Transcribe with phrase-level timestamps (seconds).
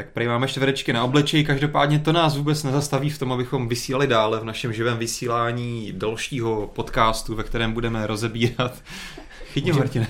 [0.00, 4.06] Tak prý máme čtverečky na obličeji, každopádně to nás vůbec nezastaví v tom, abychom vysílali
[4.06, 8.82] dále v našem živém vysílání dalšího podcastu, ve kterém budeme rozebírat...
[9.52, 10.08] Chytím, Martine.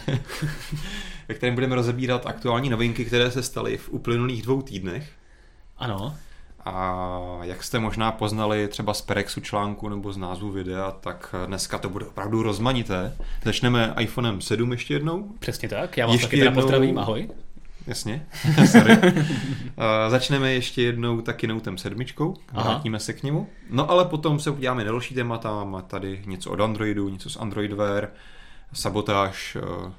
[1.28, 5.10] ve kterém budeme rozebírat aktuální novinky, které se staly v uplynulých dvou týdnech.
[5.78, 6.14] Ano.
[6.64, 11.78] A jak jste možná poznali třeba z Perexu článku nebo z názvu videa, tak dneska
[11.78, 13.16] to bude opravdu rozmanité.
[13.44, 15.28] Začneme iPhonem 7 ještě jednou.
[15.38, 16.62] Přesně tak, já vás ještě taky jednou...
[16.62, 17.28] pozdravím, ahoj.
[17.90, 18.26] Jasně,
[18.66, 18.96] sorry.
[18.96, 19.14] uh,
[20.08, 22.04] začneme ještě jednou taky Notem 7,
[22.52, 23.48] vrátíme se k němu.
[23.70, 27.72] No ale potom se uděláme další témata, máme tady něco od Androidu, něco z Android
[27.72, 28.08] Wear,
[28.72, 29.92] sabotáž uh,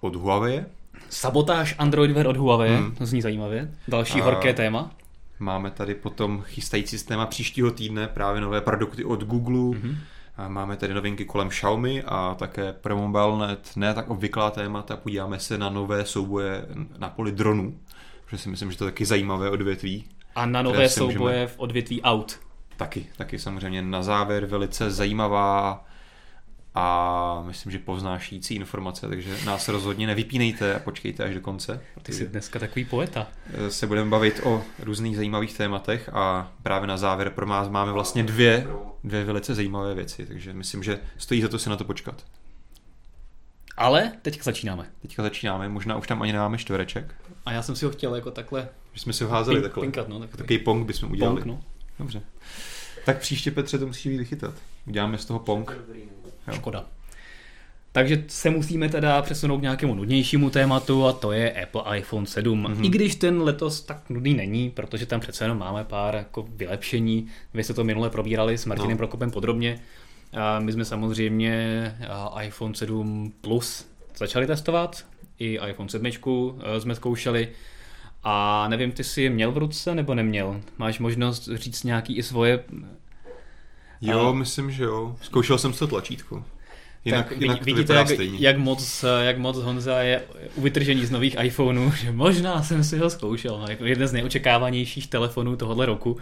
[0.00, 0.62] od Huawei.
[1.10, 2.94] Sabotáž Android Wear od Huawei, hmm.
[2.94, 3.70] to zní zajímavě.
[3.88, 4.90] Další uh, horké téma.
[5.38, 9.78] Máme tady potom chystající se téma příštího týdne, právě nové produkty od Google.
[9.78, 9.96] Mm-hmm.
[10.48, 14.96] Máme tady novinky kolem Xiaomi a také pro MobileNet ne tak obvyklá témata.
[14.96, 16.66] Podíváme se na nové souboje
[16.98, 17.78] na poli dronů,
[18.24, 20.04] protože si myslím, že to je taky zajímavé odvětví.
[20.34, 21.46] A na nové souboje můžeme...
[21.46, 22.40] v odvětví aut.
[22.76, 25.84] Taky, taky samozřejmě na závěr velice zajímavá
[26.74, 31.80] a myslím, že povznášící informace, takže nás rozhodně nevypínejte a počkejte až do konce.
[32.02, 33.26] Ty jsi dneska takový poeta.
[33.68, 38.22] Se budeme bavit o různých zajímavých tématech a právě na závěr pro nás máme vlastně
[38.22, 38.66] dvě,
[39.04, 42.24] dvě velice zajímavé věci, takže myslím, že stojí za to si na to počkat.
[43.76, 44.86] Ale teďka začínáme.
[45.02, 47.14] Teďka začínáme, možná už tam ani nemáme čtvereček.
[47.46, 48.68] A já jsem si ho chtěl jako takhle...
[48.92, 49.80] Že jsme si ho házeli pink, takhle.
[49.80, 50.38] Pinkat, no, takový.
[50.38, 51.42] takový pong bychom udělali.
[51.42, 51.62] Pong, no.
[51.98, 52.22] Dobře.
[53.04, 54.54] Tak příště Petře to musí vychytat.
[54.86, 55.78] Uděláme z toho pong.
[56.48, 56.54] Jo.
[56.54, 56.84] Škoda.
[57.92, 62.66] Takže se musíme teda přesunout k nějakému nudnějšímu tématu a to je Apple iPhone 7.
[62.66, 62.84] Mm-hmm.
[62.84, 67.26] I když ten letos tak nudný není, protože tam přece jenom máme pár jako vylepšení.
[67.54, 68.96] Vy se to minule probírali s Martinem no.
[68.96, 69.80] Prokopem podrobně.
[70.32, 71.96] A my jsme samozřejmě
[72.42, 73.86] iPhone 7 Plus
[74.16, 75.06] začali testovat,
[75.38, 77.48] i iPhone 7 e, jsme zkoušeli.
[78.22, 80.60] A nevím, ty jsi je měl v ruce nebo neměl?
[80.78, 82.64] Máš možnost říct nějaký i svoje
[84.10, 85.16] Jo, myslím, že jo.
[85.22, 86.44] Zkoušel jsem to tlačítko.
[87.04, 90.22] Jinak, tak jinak vidíte, jak, jak, moc, jak moc Honza je
[90.54, 93.58] u vytržení z nových iPhoneů, že možná jsem si ho zkoušel.
[93.58, 96.16] No, jako jeden z neočekávanějších telefonů tohohle roku.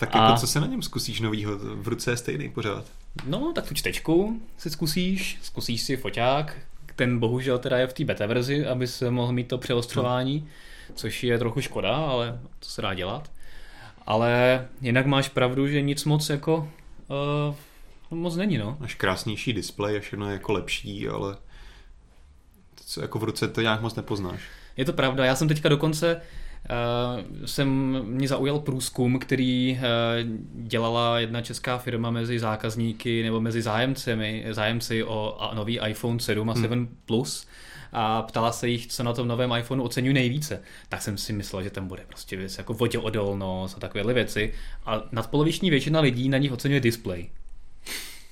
[0.00, 0.22] Tak a...
[0.22, 1.58] jako co se na něm zkusíš novýho?
[1.58, 2.84] V ruce je stejný pořád.
[3.26, 6.56] No, tak tu čtečku si zkusíš, zkusíš si foťák,
[6.96, 10.94] ten bohužel teda je v té beta verzi, aby se mohl mít to přeostřování, no.
[10.94, 13.30] což je trochu škoda, ale to se dá dělat.
[14.06, 16.68] Ale jinak máš pravdu, že nic moc jako
[17.08, 17.54] Uh,
[18.10, 18.76] moc není, no.
[18.80, 21.36] Máš krásnější displej a všechno je jako lepší, ale
[22.86, 24.40] co jako v ruce to nějak moc nepoznáš.
[24.76, 26.20] Je to pravda, já jsem teďka dokonce
[26.70, 27.68] Uh, jsem
[28.04, 29.86] mě zaujal průzkum, který uh,
[30.66, 36.50] dělala jedna česká firma mezi zákazníky nebo mezi zájemcemi, zájemci o a nový iPhone 7
[36.50, 36.96] a 7 hmm.
[37.06, 37.46] Plus
[37.94, 40.62] a ptala se jich, co na tom novém iPhoneu oceňují nejvíce.
[40.88, 44.52] Tak jsem si myslel, že tam bude prostě věc jako voděodolnost a takovéhle věci.
[44.86, 47.28] A nadpoloviční většina lidí na nich oceňuje display.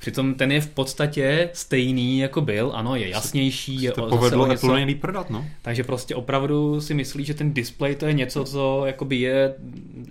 [0.02, 2.72] Přitom ten je v podstatě stejný, jako byl.
[2.74, 3.82] Ano, je jasnější.
[3.82, 4.66] Je to povedlo něco...
[4.66, 5.46] Apple nejlíp prodat, no.
[5.62, 9.54] Takže prostě opravdu si myslí, že ten display to je něco, co jakoby je,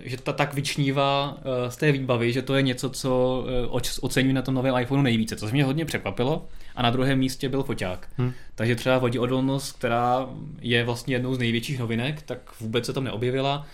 [0.04, 4.34] že ta tak vyčnívá eh, z té výbavy, že to je něco, co eh, oceňují
[4.34, 5.36] na tom novém iPhoneu nejvíce.
[5.36, 6.48] To mě hodně překvapilo.
[6.76, 8.08] A na druhém místě byl foťák.
[8.16, 8.32] Hmm.
[8.54, 10.28] Takže třeba voděodolnost, která
[10.60, 13.66] je vlastně jednou z největších novinek, tak vůbec se tam neobjevila.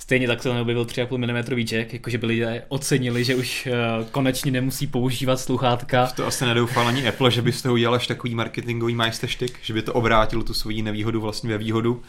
[0.00, 3.68] Stejně tak se neobjevil 3,5 mm jack, jakože by lidé ocenili, že už
[4.00, 6.06] uh, konečně nemusí používat sluchátka.
[6.06, 9.74] To asi nedoufal ani Apple, že by z toho udělal až takový marketingový majsterštyk, že
[9.74, 12.02] by to obrátilo tu svoji nevýhodu vlastně ve výhodu.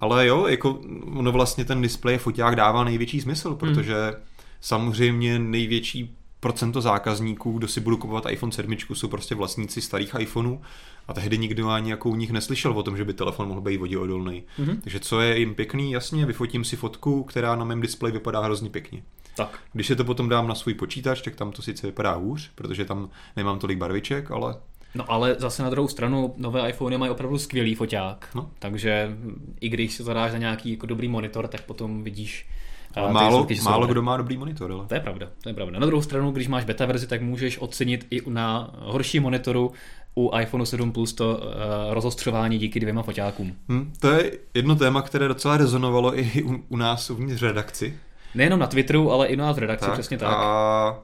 [0.00, 0.80] Ale jo, jako
[1.16, 3.58] ono vlastně ten displej foťák dává největší smysl, hmm.
[3.58, 4.22] protože hmm.
[4.60, 10.60] samozřejmě největší procento zákazníků, kdo si budou kupovat iPhone 7, jsou prostě vlastníci starých iPhoneů
[11.08, 13.76] a tehdy nikdo ani jako u nich neslyšel o tom, že by telefon mohl být
[13.76, 14.42] voděodolný.
[14.58, 14.80] Mm-hmm.
[14.80, 18.70] Takže co je jim pěkný, jasně, vyfotím si fotku, která na mém displeji vypadá hrozně
[18.70, 19.02] pěkně.
[19.36, 19.58] Tak.
[19.72, 22.84] Když se to potom dám na svůj počítač, tak tam to sice vypadá hůř, protože
[22.84, 24.54] tam nemám tolik barviček, ale
[24.94, 28.50] No ale zase na druhou stranu nové iPhony mají opravdu skvělý foťák, no.
[28.58, 29.16] takže
[29.60, 32.46] i když se zadáš na nějaký jako dobrý monitor, tak potom vidíš
[32.94, 34.86] ale málo, málo kdo má dobrý monitor, ale.
[34.86, 35.78] To je pravda, to je pravda.
[35.78, 39.72] Na druhou stranu, když máš beta verzi, tak můžeš ocenit i na horší monitoru
[40.14, 41.42] u iPhone 7 Plus to uh,
[41.90, 43.54] rozostřování díky dvěma foťákům.
[43.68, 47.98] Hmm, to je jedno téma, které docela rezonovalo i u, u nás uvnitř redakci.
[48.34, 50.28] Nejenom na Twitteru, ale i u nás v redakci, tak, přesně tak.
[50.32, 50.98] A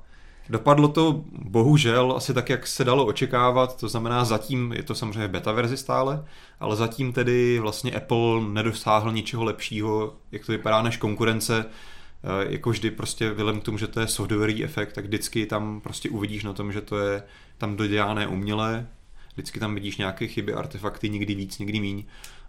[0.48, 5.28] Dopadlo to bohužel asi tak, jak se dalo očekávat, to znamená zatím, je to samozřejmě
[5.28, 6.24] beta verzi stále,
[6.60, 12.70] ale zatím tedy vlastně Apple nedosáhl ničeho lepšího, jak to vypadá, než konkurence, eh, jako
[12.70, 16.52] vždy prostě k tomu, že to je softwarový efekt, tak vždycky tam prostě uvidíš na
[16.52, 17.22] tom, že to je
[17.58, 18.86] tam dodělané uměle,
[19.32, 22.04] vždycky tam vidíš nějaké chyby, artefakty, někdy víc, někdy míň.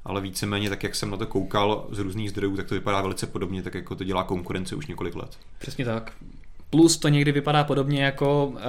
[0.06, 3.28] ale víceméně tak, jak jsem na to koukal z různých zdrojů, tak to vypadá velice
[3.28, 5.40] podobně, tak jako to dělá konkurence už několik let.
[5.60, 6.14] Přesně tak.
[6.70, 8.60] Plus to někdy vypadá podobně jako uh,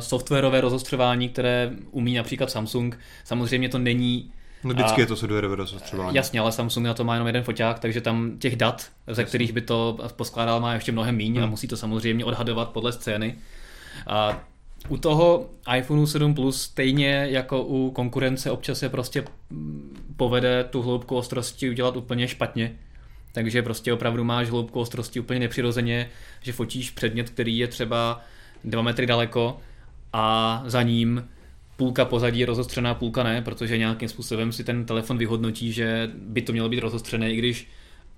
[0.00, 2.98] softwarové rozostřování, které umí například Samsung.
[3.24, 4.32] Samozřejmě to není
[4.64, 6.16] No vždycky a, je to softwarové rozostřování.
[6.16, 9.24] Jasně, ale Samsung na to má jenom jeden foťák, takže tam těch dat, ze jasně.
[9.24, 11.44] kterých by to poskládal, má ještě mnohem méně hmm.
[11.44, 13.34] a musí to samozřejmě odhadovat podle scény.
[14.06, 14.40] A
[14.88, 19.24] u toho iPhone 7 Plus stejně jako u konkurence občas se prostě
[20.16, 22.76] povede tu hloubku ostrosti udělat úplně špatně.
[23.38, 26.10] Takže prostě opravdu máš hloubku ostrosti úplně nepřirozeně,
[26.42, 28.20] že fotíš předmět, který je třeba
[28.64, 29.60] 2 metry daleko
[30.12, 31.28] a za ním
[31.76, 36.42] půlka pozadí je rozostřená, půlka ne, protože nějakým způsobem si ten telefon vyhodnotí, že by
[36.42, 37.68] to mělo být rozostřené, i když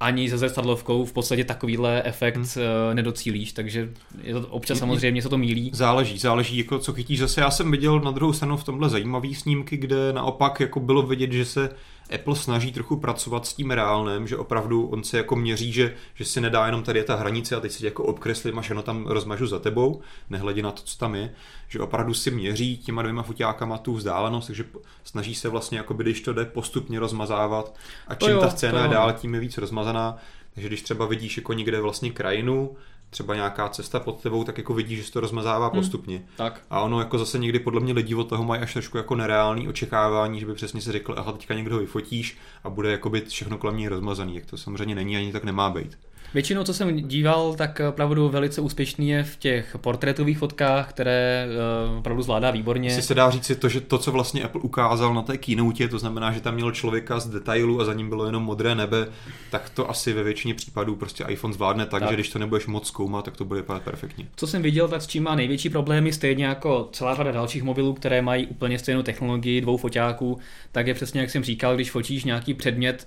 [0.01, 2.47] ani se zrcadlovkou v podstatě takovýhle efekt hmm.
[2.57, 3.91] Eh, nedocílíš, takže
[4.23, 5.71] je to občas samozřejmě se to mílí.
[5.75, 7.19] Záleží, záleží, jako co chytíš.
[7.19, 11.03] Zase já jsem viděl na druhou stranu v tomhle zajímavý snímky, kde naopak jako bylo
[11.03, 11.71] vidět, že se
[12.15, 16.25] Apple snaží trochu pracovat s tím reálným, že opravdu on se jako měří, že, že
[16.25, 19.07] si nedá jenom tady je ta hranice a teď si jako obkreslím a všechno tam
[19.07, 21.35] rozmažu za tebou, nehledě na to, co tam je,
[21.69, 24.65] že opravdu si měří těma dvěma foťákama tu vzdálenost, takže
[25.05, 27.75] snaží se vlastně, jako by, když to jde postupně rozmazávat
[28.09, 30.17] a čím jo, ta scéna je dál, tím je víc rozmazaná.
[30.55, 32.77] Takže když třeba vidíš jako někde vlastně krajinu,
[33.11, 35.75] třeba nějaká cesta pod tebou, tak jako vidíš, že se to rozmazává hmm.
[35.75, 36.23] postupně.
[36.37, 36.61] Tak.
[36.71, 39.69] A ono jako zase někdy podle mě lidi od toho mají až trošku jako nereálný
[39.69, 43.59] očekávání, že by přesně si řekl, aha, teďka někdo vyfotíš a bude jako být všechno
[43.59, 45.99] kolem něj rozmazaný, jak to samozřejmě není ani tak nemá být.
[46.35, 51.47] Většinou, co jsem díval, tak opravdu velice úspěšný je v těch portrétových fotkách, které
[51.91, 52.91] uh, opravdu zvládá výborně.
[52.91, 55.99] Si se dá říct to, že to, co vlastně Apple ukázal na té keynote, to
[55.99, 59.07] znamená, že tam měl člověka z detailu a za ním bylo jenom modré nebe,
[59.51, 62.11] tak to asi ve většině případů prostě iPhone zvládne tak, tak.
[62.11, 64.27] že když to nebudeš moc zkoumat, tak to bude vypadat perfektně.
[64.37, 67.95] Co jsem viděl, tak s čím má největší problémy, stejně jako celá řada dalších mobilů,
[67.95, 70.39] které mají úplně stejnou technologii dvou foťáků,
[70.73, 73.07] tak je přesně jak jsem říkal, když fotíš nějaký předmět,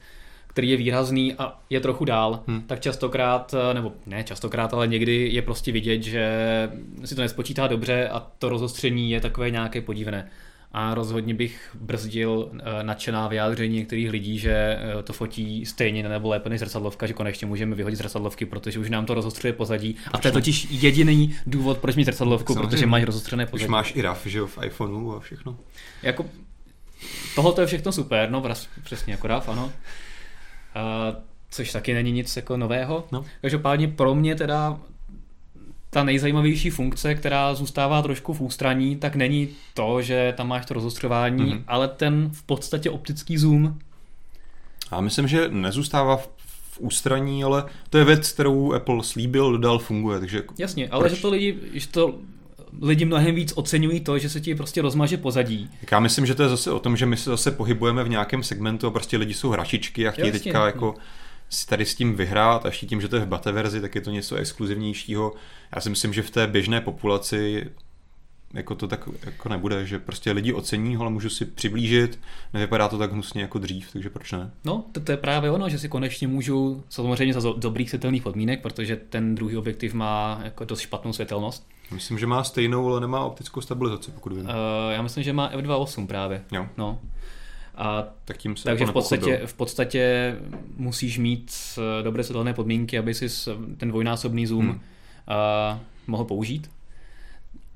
[0.53, 2.61] který je výrazný a je trochu dál, hmm.
[2.61, 6.29] tak častokrát, eh, nebo ne častokrát, ale někdy je prostě vidět, že
[7.05, 10.29] si to nespočítá dobře a to rozostření je takové nějaké podivné.
[10.75, 16.29] A rozhodně bych brzdil eh, nadšená vyjádření některých lidí, že eh, to fotí stejně nebo
[16.29, 19.95] lépe než zrcadlovka, že konečně můžeme vyhodit zrcadlovky, protože už nám to rozostřuje pozadí.
[20.11, 23.65] A to je totiž jediný důvod, proč mít zrcadlovku, protože máš rozostřené pozadí.
[23.65, 25.57] Už máš i RAF, že jo, v iPhoneu a všechno.
[26.03, 26.25] Jako,
[27.35, 28.43] tohle je všechno super, no
[28.83, 29.71] přesně jako RAF, ano.
[30.75, 31.15] Uh,
[31.49, 33.03] což taky není nic jako nového.
[33.11, 33.25] No.
[33.41, 34.79] Každopádně pro mě teda
[35.89, 40.73] ta nejzajímavější funkce, která zůstává trošku v ústraní, tak není to, že tam máš to
[40.73, 41.63] rozostřování, mm-hmm.
[41.67, 43.79] ale ten v podstatě optický zoom.
[44.91, 46.29] Já myslím, že nezůstává v,
[46.71, 50.19] v ústraní, ale to je věc, kterou Apple slíbil, dodal, funguje.
[50.19, 51.15] Takže Jasně, ale proč?
[51.15, 52.15] že to lidi, že to
[52.81, 55.69] lidi mnohem víc oceňují to, že se ti prostě rozmaže pozadí.
[55.79, 58.09] Tak já myslím, že to je zase o tom, že my se zase pohybujeme v
[58.09, 60.39] nějakém segmentu a prostě lidi jsou hračičky a chtějí Jasně.
[60.39, 60.95] teďka jako
[61.49, 63.95] si tady s tím vyhrát a ještě tím, že to je v beta verzi, tak
[63.95, 65.33] je to něco exkluzivnějšího.
[65.75, 67.69] Já si myslím, že v té běžné populaci
[68.53, 72.19] jako to tak jako nebude, že prostě lidi ocení ale můžu si přiblížit,
[72.53, 74.51] nevypadá to tak hnusně jako dřív, takže proč ne?
[74.65, 78.61] No, to, to je právě ono, že si konečně můžu, samozřejmě za dobrých světelných podmínek,
[78.61, 81.67] protože ten druhý objektiv má jako dost špatnou světelnost.
[81.93, 84.45] Myslím, že má stejnou, ale nemá optickou stabilizaci, pokud vím.
[84.45, 84.51] Uh,
[84.89, 86.41] já myslím, že má f2.8 právě.
[86.51, 86.67] Jo.
[86.77, 86.99] No.
[87.75, 90.35] A tak tím se takže v podstatě, v podstatě
[90.77, 93.27] musíš mít eh, dobré světelné podmínky, aby si
[93.77, 94.71] ten dvojnásobný zoom hmm.
[94.71, 96.69] uh, mohl použít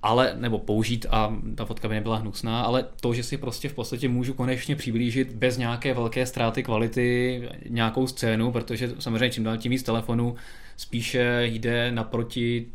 [0.02, 3.74] ale, nebo použít a ta fotka by nebyla hnusná, ale to, že si prostě v
[3.74, 9.58] podstatě můžu konečně přiblížit bez nějaké velké ztráty kvality nějakou scénu, protože samozřejmě čím dál
[9.58, 10.36] tím víc telefonů
[10.78, 12.66] spíše jde naproti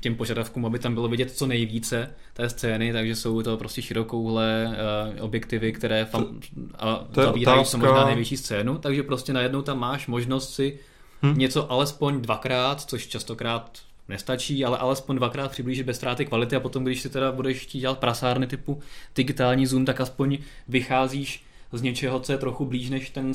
[0.00, 4.68] těm požadavkům, aby tam bylo vidět co nejvíce té scény, takže jsou to prostě širokouhle
[5.16, 6.40] uh, objektivy, které fam,
[6.78, 10.78] a to zavírají co možná největší scénu, takže prostě najednou tam máš možnost si
[11.22, 11.38] hmm.
[11.38, 13.78] něco alespoň dvakrát, což častokrát
[14.08, 17.80] nestačí, ale alespoň dvakrát přiblížit bez ztráty kvality a potom, když si teda budeš chtít
[17.80, 18.80] dělat prasárny typu
[19.16, 23.32] digitální zoom, tak aspoň vycházíš z něčeho, co je trochu blíž než ten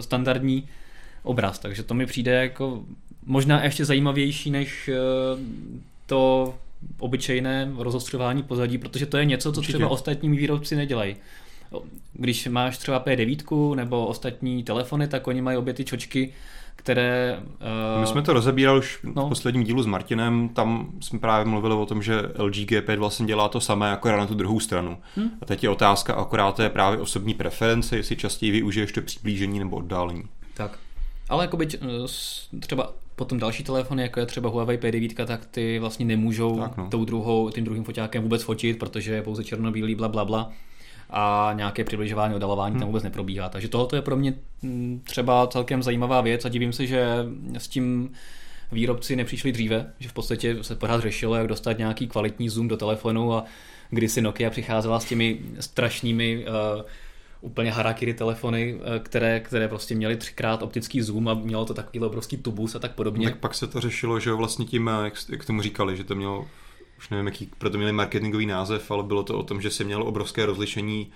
[0.00, 0.68] standardní
[1.22, 1.58] obraz.
[1.58, 2.82] Takže to mi přijde jako
[3.26, 4.96] možná ještě zajímavější než eh,
[6.06, 6.54] to
[6.98, 9.76] obyčejné rozostřování pozadí, protože to je něco, co Určitě.
[9.76, 11.16] třeba ostatní výrobci nedělají.
[12.12, 16.32] Když máš třeba P9 nebo ostatní telefony, tak oni mají obě ty čočky
[16.78, 17.38] které...
[17.94, 18.00] Uh...
[18.00, 19.26] My jsme to rozebírali už no.
[19.26, 23.26] v posledním dílu s Martinem, tam jsme právě mluvili o tom, že LG G5 vlastně
[23.26, 24.98] dělá to samé, akorát na tu druhou stranu.
[25.16, 25.30] Hmm.
[25.42, 29.58] A teď je otázka, akorát to je právě osobní preference, jestli častěji využiješ to přiblížení
[29.58, 30.22] nebo oddálení.
[30.54, 30.78] Tak.
[31.28, 35.78] Ale jako byť eh, třeba potom další telefony, jako je třeba Huawei P9, tak ty
[35.78, 36.88] vlastně nemůžou tak no.
[36.90, 40.52] tou druhou, tím druhým foťákem vůbec fotit, protože je pouze černobílý, bla, bla, bla.
[41.10, 42.80] a nějaké přibližování, oddalování hmm.
[42.80, 43.48] tam vůbec neprobíhá.
[43.48, 47.26] Takže tohle je pro mě mm, třeba celkem zajímavá věc a divím se, že
[47.58, 48.10] s tím
[48.72, 52.76] výrobci nepřišli dříve, že v podstatě se pořád řešilo, jak dostat nějaký kvalitní zoom do
[52.76, 53.44] telefonu a
[53.90, 56.82] když si Nokia přicházela s těmi strašnými uh,
[57.40, 62.00] úplně harakiri telefony, eh, které, které prostě měly třikrát optický zoom a mělo to takový
[62.00, 63.30] obrovský tubus a tak podobně.
[63.30, 66.46] Tak pak se to řešilo, že vlastně tím, jak, jak tomu říkali, že to mělo,
[66.98, 70.04] už nevím, jaký proto měli marketingový název, ale bylo to o tom, že se mělo
[70.04, 71.12] obrovské rozlišení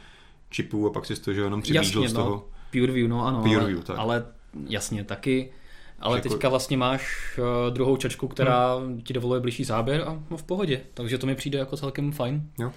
[0.50, 2.24] čipů a pak si to, že jenom přibídl z no.
[2.24, 2.48] toho.
[2.72, 3.98] PureView, no ano, Pure ale, view, tak.
[3.98, 4.26] ale
[4.68, 5.52] jasně taky.
[6.00, 10.36] Ale Jako- teďka vlastně máš uh, druhou čočku, která ti dovoluje blížší záběr a no,
[10.36, 10.80] v pohodě.
[10.94, 12.42] Takže to mi přijde jako celkem fajn.
[12.58, 12.72] Jo.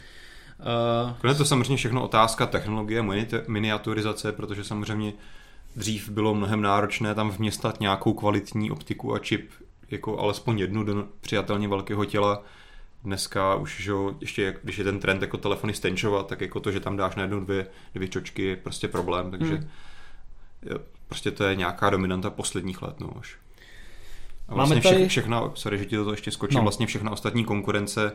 [0.60, 5.14] Uh, Konec je to samozřejmě všechno otázka technologie, mini- miniaturizace, protože samozřejmě
[5.76, 9.52] dřív bylo mnohem náročné tam vměstat nějakou kvalitní optiku a čip,
[9.92, 12.44] jako alespoň jednu do přijatelně velkého těla.
[13.04, 16.60] Dneska už, že jo, ještě jak, když je ten trend jako telefony stenčovat, tak jako
[16.60, 19.70] to, že tam dáš na jednu dvě, dvě čočky je prostě problém, takže Hmm.
[21.08, 23.38] prostě to je nějaká dominanta posledních let, no už.
[24.48, 26.60] A Máme vlastně tady- vše, všechna, sorry, že ti to ještě skočím, No.
[26.60, 26.64] no.
[26.64, 28.12] vlastně všechna ostatní konkurence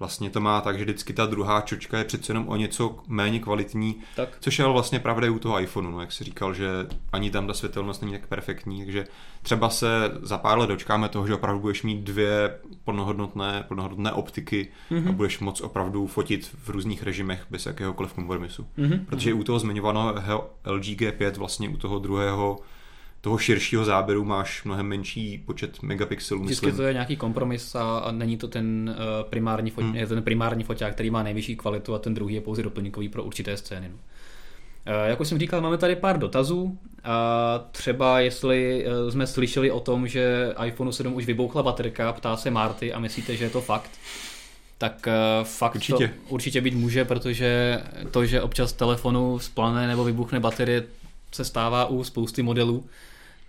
[0.00, 3.40] vlastně to má tak, že vždycky ta druhá čočka je přece jenom o něco méně
[3.40, 4.36] kvalitní, tak.
[4.40, 6.68] což je ale vlastně pravda i u toho iPhoneu, no, jak si říkal, že
[7.12, 9.06] ani tam ta světelnost není tak perfektní, takže
[9.42, 9.88] třeba se
[10.22, 14.98] za pár let dočkáme toho, že opravdu budeš mít dvě plnohodnotné, plnohodnotné optiky mm-hmm.
[14.98, 15.14] a Mhm.
[15.14, 18.66] budeš moc opravdu fotit v různých režimech bez jakéhokoliv kompromisu.
[18.76, 19.06] Mhm.
[19.06, 22.58] Protože u toho zmiňovaného LG G5 vlastně u toho druhého
[23.20, 26.76] toho širšího záběru máš mnohem menší počet megapixelů, Vždycky myslím.
[26.76, 30.06] to je nějaký kompromis a, a není to ten, uh, primární fot, Hmm.
[30.06, 33.56] ten primární foťák, který má nejvyšší kvalitu a ten druhý je pouze doplňkový pro určité
[33.56, 33.88] scény.
[33.88, 33.94] No.
[33.94, 36.78] Uh, jak už jsem říkal, máme tady pár dotazů.
[37.04, 42.36] A třeba jestli uh, jsme slyšeli o tom, že iPhone 7 už vybouchla baterka, ptá
[42.36, 43.90] se Marty a myslíte, že je to fakt?
[44.78, 45.08] Tak
[45.44, 46.08] fakt Určitě.
[46.08, 50.84] to určitě být může, protože to, že občas telefonu splane nebo vybuchne baterie,
[51.32, 52.84] se stává u spousty modelů.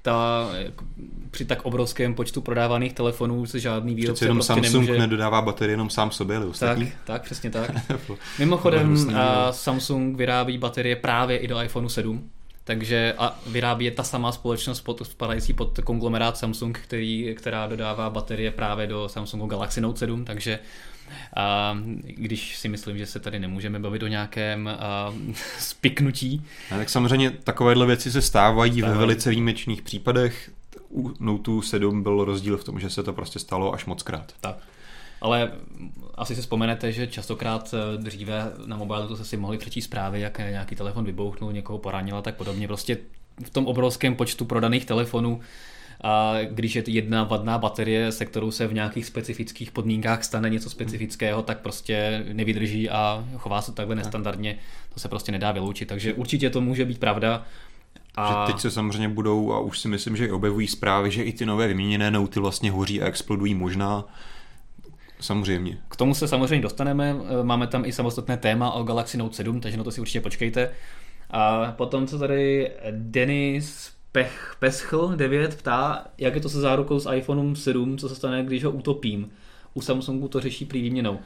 [0.01, 0.85] Ta, jako,
[1.31, 4.99] při tak obrovském počtu prodávaných telefonů se žádný výrobce Přece jenom prostě Samsung nemůže...
[4.99, 6.91] nedodává baterie jenom sám sobě, ale tak, ostatní.
[7.03, 7.71] tak, přesně tak.
[8.39, 9.51] Mimochodem, a.
[9.51, 12.29] Samsung vyrábí baterie právě i do iPhone 7,
[12.63, 18.09] takže a vyrábí je ta samá společnost pod, spadající pod konglomerát Samsung, který, která dodává
[18.09, 20.59] baterie právě do Samsungu Galaxy Note 7, takže
[21.35, 25.13] a když si myslím, že se tady nemůžeme bavit o nějakém a,
[25.59, 30.51] spiknutí, A tak samozřejmě takovéhle věci se stávají ve velice výjimečných případech.
[30.89, 34.33] U Note 7 byl rozdíl v tom, že se to prostě stalo až moc krát.
[34.41, 34.57] Tak.
[35.21, 35.51] Ale
[36.15, 40.21] asi si vzpomenete, že častokrát eh, dříve na mobilu to se si mohli přečíst zprávy,
[40.21, 42.67] jak nějaký telefon vybouchnul, někoho poranil a tak podobně.
[42.67, 42.97] Prostě
[43.45, 45.39] v tom obrovském počtu prodaných telefonů
[46.03, 50.69] a když je jedna vadná baterie, se kterou se v nějakých specifických podmínkách stane něco
[50.69, 54.57] specifického, tak prostě nevydrží a chová se takhle nestandardně.
[54.93, 55.87] To se prostě nedá vyloučit.
[55.87, 57.45] Takže určitě to může být pravda.
[58.15, 58.27] A...
[58.27, 61.33] Že teď se samozřejmě budou, a už si myslím, že i objevují zprávy, že i
[61.33, 64.05] ty nové vyměněné Noty vlastně hoří a explodují možná.
[65.21, 65.77] Samozřejmě.
[65.87, 69.61] K tomu se samozřejmě dostaneme, eh, máme tam i samostatné téma o Galaxy Note 7,
[69.61, 70.71] takže na to si určitě počkejte.
[71.29, 77.11] A potom se tady Denis Pech, Peschl 9 ptá, jak je to se zárukou s
[77.11, 79.31] iPhone 7, co se stane, když ho utopím.
[79.73, 81.19] U Samsungu to řeší prý výměnou.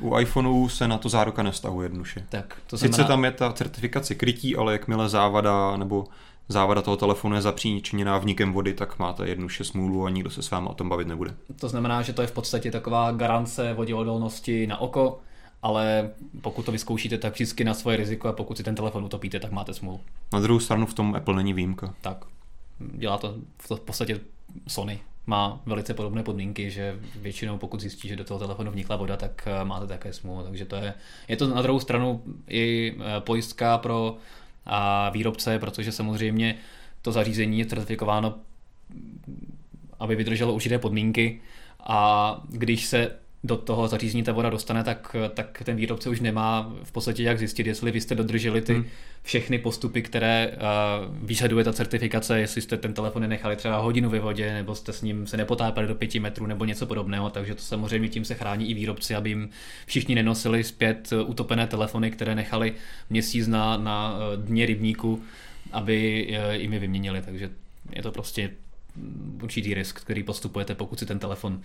[0.00, 2.26] U iPhoneu se na to záruka nevztahuje jednoduše.
[2.28, 6.04] Tak, to Sice znamená, tam je ta certifikace krytí, ale jakmile závada nebo
[6.48, 10.50] závada toho telefonu je zapříčiněná vnikem vody, tak máte jednoduše smůlu a nikdo se s
[10.50, 11.34] vámi o tom bavit nebude.
[11.60, 15.18] to znamená, že to je v podstatě taková garance voděodolnosti na oko,
[15.62, 16.10] ale
[16.40, 19.52] pokud to vyzkoušíte, tak vždycky na svoje riziko a pokud si ten telefon utopíte, tak
[19.52, 20.00] máte smůlu.
[20.32, 21.94] Na druhou stranu v tom Apple není výjimka.
[22.00, 22.24] tak
[22.78, 24.20] dělá to v podstatě
[24.68, 25.00] Sony.
[25.26, 29.42] Má velice podobné podmínky, že většinou pokud zjistí, že do toho telefonu vnikla voda, tak
[29.46, 30.42] eh, máte také smůlu.
[30.42, 30.94] Takže to je,
[31.28, 34.16] je to na druhou stranu i eh, pojistka pro
[34.66, 36.54] a výrobce, protože samozřejmě
[37.02, 38.34] to zařízení je certifikováno,
[39.98, 41.40] aby vydrželo určité podmínky.
[41.80, 43.10] A když se
[43.46, 47.38] do toho zařízení ta voda dostane, tak, tak ten výrobce už nemá v podstatě jak
[47.38, 48.84] zjistit, jestli vy jste dodrželi ty Hmm.
[49.22, 54.20] všechny postupy, které uh, vyžaduje ta certifikace, jestli jste ten telefon nechali třeba hodinu ve
[54.20, 57.62] vodě, nebo jste s ním se nepotápali do pěti metrů, nebo něco podobného, takže to
[57.62, 59.48] samozřejmě tím se chrání i výrobci, aby jim
[59.86, 62.74] všichni nenosili zpět utopené telefony, které nechali
[63.10, 65.22] měsíc na, na eh, dně rybníku,
[65.72, 67.50] aby eh, jim je vyměnili, takže
[67.92, 68.50] je to prostě
[69.42, 71.60] určitý risk, který postupujete, pokud si ten telefon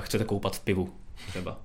[0.00, 0.92] chcete koupat v pivu
[1.28, 1.58] třeba.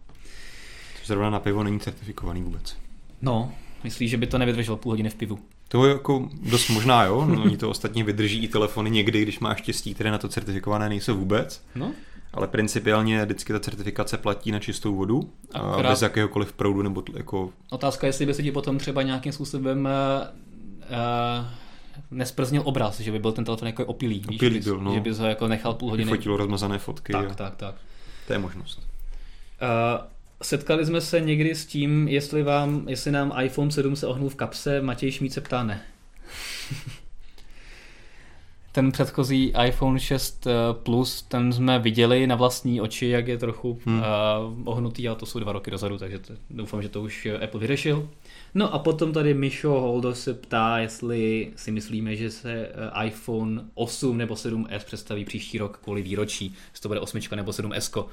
[0.98, 2.78] Což zrovna na pivo není certifikovaný vůbec.
[3.22, 3.52] No,
[3.84, 5.40] myslíš, že by to nevydrželo půl hodiny v pivu?
[5.68, 7.26] To je jako dost možná, jo.
[7.26, 10.90] No, oni to ostatně vydrží i telefony někdy, když máš štěstí, které na to certifikované
[10.90, 11.64] nejsou vůbec.
[11.76, 11.92] No,
[12.34, 15.90] ale principiálně vždycky ta certifikace platí na čistou vodu, Akorát...
[15.90, 17.50] bez jakéhokoliv proudu nebo t- jako...
[17.70, 20.28] Otázka, jestli by se ti potom třeba nějakým způsobem uh,
[20.90, 21.46] uh,
[22.12, 24.94] nesprznil obraz, že by byl ten telefon jako opilý, opilý víš, byl, no.
[24.94, 26.12] že bys ho jako nechal půl hodiny.
[26.12, 27.14] Fotilo rozmazané fotky.
[27.14, 27.34] Tak, a...
[27.34, 27.76] tak, tak.
[28.28, 28.82] To je možnost.
[29.64, 30.06] Uh,
[30.42, 34.36] setkali jsme se někdy s tím, jestli vám, jestli nám iPhone 7 se ohnul v
[34.36, 35.82] kapse, Matěj Šmíd se ptá ne.
[38.74, 43.80] ten předchozí iPhone 6 eh, Plus, ten jsme viděli na vlastní oči, jak je trochu
[43.86, 44.00] hmm.
[44.00, 44.04] uh,
[44.66, 48.10] ohnutý, a to jsou dva roky dozadu, takže to, doufám, že to už Apple vyřešil.
[48.54, 52.70] No a potom tady Mišo Holdo se ptá, jestli si myslíme, že se
[53.06, 58.06] iPhone 8 nebo 7s představí příští rok kvůli výročí, jestli to bude 8 nebo 7s.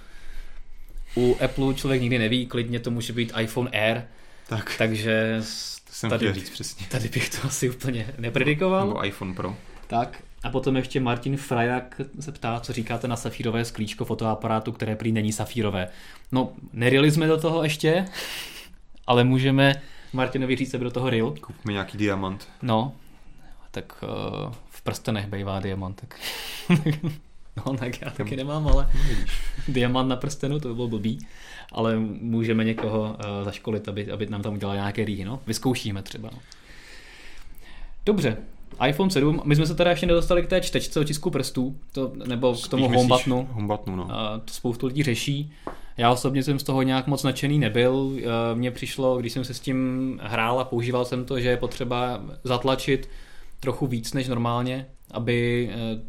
[1.16, 4.02] U Apple člověk nikdy neví, klidně to může být iPhone Air,
[4.48, 4.74] tak.
[4.78, 5.36] takže
[5.84, 6.86] to jsem tady, říct přesně.
[6.86, 8.88] tady bych to asi úplně nepredikoval.
[8.88, 9.56] Nebo iPhone Pro.
[9.86, 14.96] Tak, a potom ještě Martin Frajak se ptá, co říkáte na safírové sklíčko fotoaparátu, které
[14.96, 15.88] prý není safírové.
[16.32, 18.04] No, nerili jsme do toho ještě,
[19.06, 21.34] ale můžeme Martinovi říct, aby do toho ril.
[21.40, 22.48] Kupme nějaký diamant.
[22.62, 22.92] No,
[23.70, 26.00] tak uh, v prstenech bývá diamant.
[26.00, 26.20] Tak.
[27.56, 28.90] no, tak já taky nemám, ale
[29.68, 31.18] diamant na prstenu, to by bylo blbý.
[31.72, 35.24] Ale můžeme někoho uh, zaškolit, aby, aby nám tam udělal nějaké rýhy.
[35.24, 35.40] No.
[35.46, 36.30] Vyzkoušíme třeba.
[36.32, 36.38] No.
[38.06, 38.36] Dobře,
[38.88, 42.54] iPhone 7, my jsme se teda ještě nedostali k té čtečce otisku prstů, to, nebo
[42.54, 42.88] k tomu.
[42.88, 44.08] Home buttonu no.
[44.44, 45.52] to spoustu lidí řeší.
[45.96, 48.12] Já osobně jsem z toho nějak moc nadšený nebyl.
[48.54, 52.22] Mně přišlo, když jsem se s tím hrál a používal jsem to, že je potřeba
[52.44, 53.08] zatlačit
[53.60, 56.00] trochu víc než normálně, aby eh,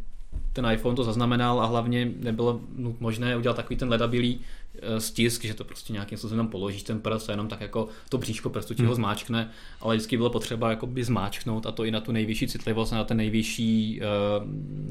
[0.54, 2.62] ten iPhone to zaznamenal a hlavně nebylo
[3.00, 4.40] možné udělat takový ten ledabilý
[4.76, 8.18] Eh, stisk, že to prostě nějakým způsobem položíš ten prst a jenom tak jako to
[8.18, 9.50] bříško prstu ti ho zmáčkne,
[9.82, 13.04] ale vždycky bylo potřeba jako by zmáčknout a to i na tu nejvyšší citlivost, na
[13.04, 14.06] ten nejvyšší, eh,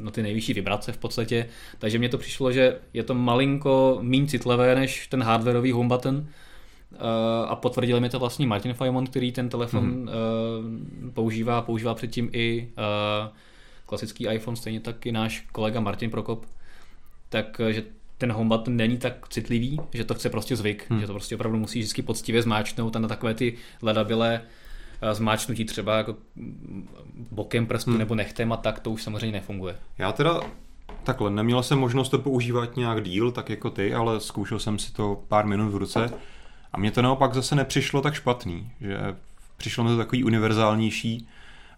[0.03, 1.47] na ty nejvyšší vibrace v podstatě.
[1.79, 6.27] Takže mně to přišlo, že je to malinko méně citlivé než ten hardwareový home button,
[6.27, 6.97] eh,
[7.47, 11.11] a potvrdil mi to vlastně Martin Fajmon, který ten telefon hmm.
[11.15, 12.69] používá, používá předtím i
[13.91, 16.47] klasický iPhone, stejně tak i náš kolega Martin Prokop,
[17.29, 17.83] takže
[18.19, 21.01] ten home button není tak citlivý, že to chce prostě zvyk, hmm.
[21.01, 24.43] že to prostě opravdu musí vždycky poctivě zmáčknout a na takové ty ledabilé
[25.03, 26.17] eh, zmáčknutí třeba jako
[27.31, 27.99] bokem prstu hmm.
[27.99, 29.77] nebo nechtem a tak to už samozřejmě nefunguje.
[29.99, 30.41] Já teda
[31.05, 34.93] takhle, neměl jsem možnost to používat nějak díl, tak jako ty, ale zkoušel jsem si
[34.93, 36.11] to pár minut v ruce
[36.73, 38.99] a mně to naopak zase nepřišlo tak špatný, že
[39.57, 41.29] přišlo mi to takový univerzálnější,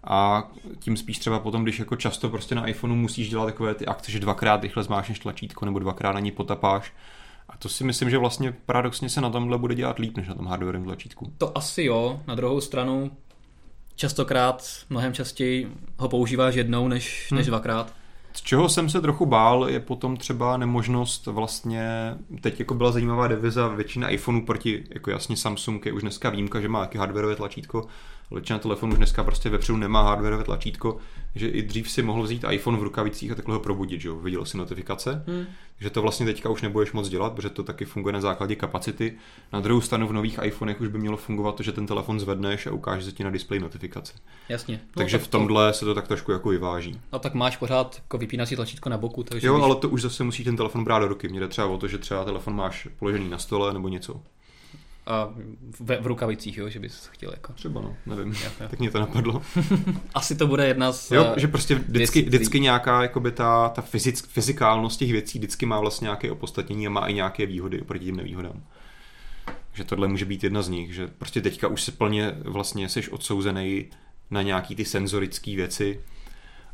[0.04, 3.86] a tím spíš třeba potom, když jako často prostě na iPhoneu musíš dělat takové ty
[3.86, 6.92] akce, že dvakrát rychle zmášneš tlačítko nebo dvakrát na ní potapáš.
[7.48, 10.34] A to si myslím, že vlastně paradoxně se na tomhle bude dělat líp než na
[10.34, 11.32] tom hardwareovém tlačítku.
[11.38, 12.20] To asi jo.
[12.26, 13.10] Na druhou stranu
[13.94, 17.38] častokrát, mnohem častěji ho používáš jednou než, hmm.
[17.38, 17.92] než dvakrát.
[18.32, 23.28] Z čeho jsem se trochu bál, je potom třeba nemožnost vlastně, teď jako byla zajímavá
[23.28, 27.36] deviza, většina iPhoneů proti, jako jasně Samsung je už dneska výjimka, že má taky hardwareové
[27.36, 27.86] tlačítko,
[28.32, 30.96] většina telefonů už dneska prostě vepředu nemá hardwareové tlačítko,
[31.34, 34.16] že i dřív si mohl vzít iPhone v rukavicích a takhle ho probudit, že jo,
[34.16, 35.44] viděl si notifikace, hmm.
[35.80, 39.18] že to vlastně teďka už nebudeš moc dělat, protože to taky funguje na základě kapacity.
[39.52, 42.66] Na druhou stranu v nových iPhonech už by mělo fungovat to, že ten telefon zvedneš
[42.66, 44.12] a ukáže se ti na displeji notifikace.
[44.48, 44.80] Jasně.
[44.82, 45.78] No, takže tak v tomhle to...
[45.78, 47.00] se to tak trošku jako vyváží.
[47.12, 49.64] A tak máš pořád jako vypínací tlačítko na boku, takže Jo, víš...
[49.64, 51.28] ale to už zase musí ten telefon brát do ruky.
[51.28, 54.20] Mně jde třeba o to, že třeba telefon máš položený na stole nebo něco.
[55.06, 55.34] A
[55.80, 57.52] v, v rukavicích, jo, že bys chtěl jako.
[57.52, 58.66] Třeba no, nevím, jo, jo.
[58.70, 59.42] tak mě to napadlo.
[60.14, 62.28] Asi to bude jedna z Jo, že prostě vždycky, věcí.
[62.28, 66.90] vždycky nějaká jakoby ta, ta fyzick, fyzikálnost těch věcí vždycky má vlastně nějaké opodstatnění a
[66.90, 68.62] má i nějaké výhody oproti těm nevýhodám.
[69.72, 73.08] Že tohle může být jedna z nich, že prostě teďka už se plně vlastně jsi
[73.08, 73.86] odsouzený
[74.30, 76.00] na nějaký ty senzorické věci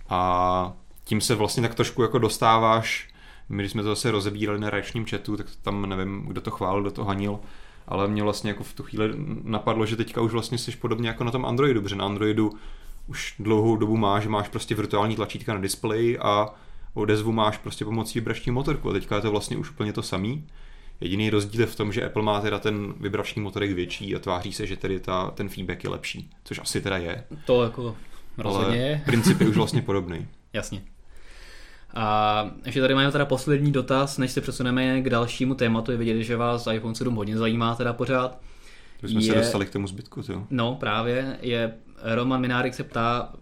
[0.08, 0.72] a
[1.04, 3.08] tím se vlastně tak trošku jako dostáváš,
[3.48, 6.80] my když jsme to zase rozebírali na reakčním chatu, tak tam nevím, kdo to chválil,
[6.80, 7.40] kdo to hanil,
[7.88, 11.24] ale mě vlastně jako v tu chvíli napadlo, že teďka už vlastně jsi podobně jako
[11.24, 12.52] na tom Androidu, protože na Androidu
[13.06, 16.48] už dlouhou dobu máš, že máš prostě virtuální tlačítka na displeji a
[16.94, 20.46] odezvu máš prostě pomocí vibrační motorku a teďka je to vlastně už úplně to samý.
[21.00, 24.52] Jediný rozdíl je v tom, že Apple má teda ten vibrační motorek větší a tváří
[24.52, 27.24] se, že tedy ta, ten feedback je lepší, což asi teda je.
[27.44, 27.96] To jako
[28.38, 29.02] rozhodně je.
[29.04, 30.26] princip je už vlastně podobný.
[30.52, 30.82] Jasně.
[31.94, 35.90] A ještě tady máme teda poslední dotaz, než se přesuneme k dalšímu tématu.
[35.90, 38.38] Je vidět, že vás iPhone 7 hodně zajímá teda pořád.
[39.00, 40.46] To jsme je, se dostali k tomu zbytku, jo.
[40.50, 41.38] No, právě.
[41.42, 41.72] Je
[42.02, 43.32] Roman Minárik se ptá,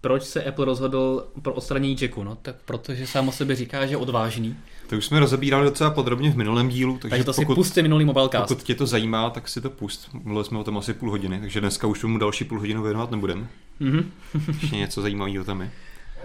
[0.00, 2.24] proč se Apple rozhodl pro odstranění jacku?
[2.24, 4.56] No, tak protože sám o sobě říká, že je odvážný.
[4.88, 7.82] To už jsme rozebírali docela podrobně v minulém dílu, takže, takže to pokud, si puste
[7.82, 8.48] minulý mobilecast.
[8.48, 10.08] Pokud tě to zajímá, tak si to pust.
[10.12, 13.10] Mluvili jsme o tom asi půl hodiny, takže dneska už tomu další půl hodinu věnovat
[13.10, 13.46] nebudeme.
[13.80, 14.04] Mm-hmm.
[14.48, 15.70] Ještě něco zajímavého tam je.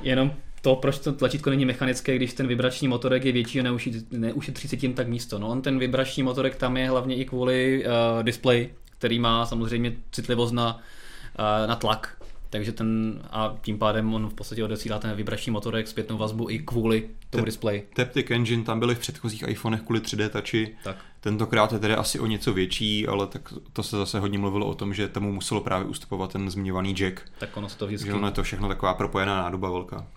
[0.01, 0.31] Jenom
[0.63, 3.63] to, proč to tlačítko není mechanické, když ten vibrační motorek je větší a
[4.11, 5.39] neušetří se tím tak místo.
[5.39, 9.95] No on ten vibrační motorek tam je hlavně i kvůli uh, display, který má samozřejmě
[10.11, 12.17] citlivost na, uh, na tlak.
[12.49, 16.59] Takže ten, a tím pádem on v podstatě odesílá ten vibrační motorek zpětnou vazbu i
[16.59, 17.89] kvůli tomu displeji.
[17.95, 20.75] Taptic Engine tam byly v předchozích iPhonech kvůli 3D touchi.
[20.83, 20.97] Tak.
[21.21, 24.75] Tentokrát je tedy asi o něco větší, ale tak to se zase hodně mluvilo o
[24.75, 27.21] tom, že tomu muselo právě ustupovat ten zmiňovaný jack.
[27.39, 28.07] Tak ono se to vždycky...
[28.07, 30.07] Že ono je to všechno taková propojená nádoba velká.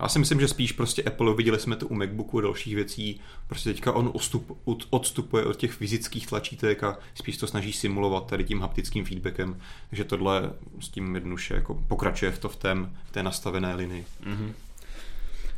[0.00, 3.20] Já si myslím, že spíš prostě Apple, viděli jsme to u MacBooku a dalších věcí,
[3.46, 8.26] prostě teďka on odstup, od, odstupuje od těch fyzických tlačítek a spíš to snaží simulovat
[8.26, 12.96] tady tím haptickým feedbackem, takže tohle s tím jednoduše jako pokračuje v to v, tém,
[13.04, 14.04] v té nastavené linii.
[14.26, 14.52] Mm-hmm.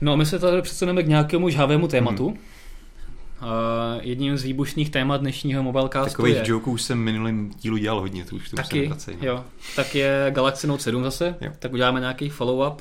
[0.00, 2.31] No a my se tady přesuneme k nějakému žhavému tématu.
[2.31, 2.37] Mm.
[2.37, 3.46] Uh,
[4.00, 6.42] jedním z výbušných témat dnešního mobilecastu Takových je...
[6.46, 8.96] joků už jsem minulým dílu dělal hodně, to už to Taky, no.
[9.20, 9.44] jo.
[9.76, 11.53] Tak je Galaxy Note 7 zase, jo.
[11.59, 12.76] tak uděláme nějaký follow-up.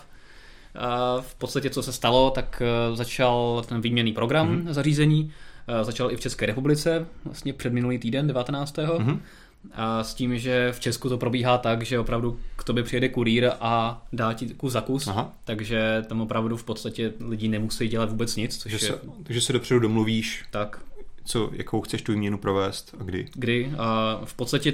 [0.76, 4.72] Uh, v podstatě, co se stalo, tak uh, začal ten výměný program mm-hmm.
[4.72, 5.34] zařízení,
[5.70, 8.78] uh, začal i v České republice, vlastně před minulý týden, 19.
[8.78, 9.20] Mm-hmm.
[9.74, 13.52] A s tím, že v Česku to probíhá tak, že opravdu k tobě přijede kurýr
[13.60, 15.34] a dá ti kus za kus, Aha.
[15.44, 18.58] takže tam opravdu v podstatě lidi nemusí dělat vůbec nic.
[18.58, 18.92] Což takže, je...
[18.92, 20.82] se, takže se dopředu domluvíš, tak.
[21.26, 23.28] co, jakou chceš tu výměnu provést a kdy.
[23.34, 23.72] Kdy.
[23.78, 24.74] A v podstatě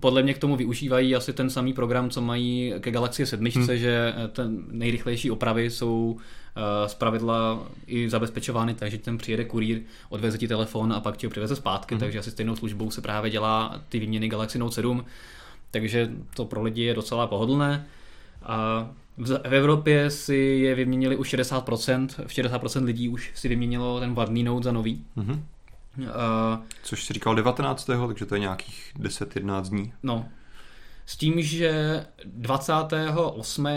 [0.00, 3.76] podle mě k tomu využívají asi ten samý program, co mají ke Galaxy 7, hmm.
[3.76, 6.18] že ten nejrychlejší opravy jsou uh,
[6.86, 11.56] zpravidla i zabezpečovány, takže ten přijede kurýr, odveze ti telefon a pak ti ho přiveze
[11.56, 12.00] zpátky, hmm.
[12.00, 15.04] takže asi stejnou službou se právě dělá ty výměny Galaxy Note 7,
[15.70, 17.86] takže to pro lidi je docela pohodlné.
[18.42, 24.42] A v Evropě si je vyměnili už 60%, 60% lidí už si vyměnilo ten vadný
[24.42, 25.04] Note za nový.
[25.16, 25.44] Hmm.
[25.98, 26.06] Uh,
[26.82, 27.90] Což si říkal 19.
[28.06, 29.92] takže to je nějakých 10-11 dní.
[30.02, 30.28] No,
[31.10, 33.68] s tím, že 28.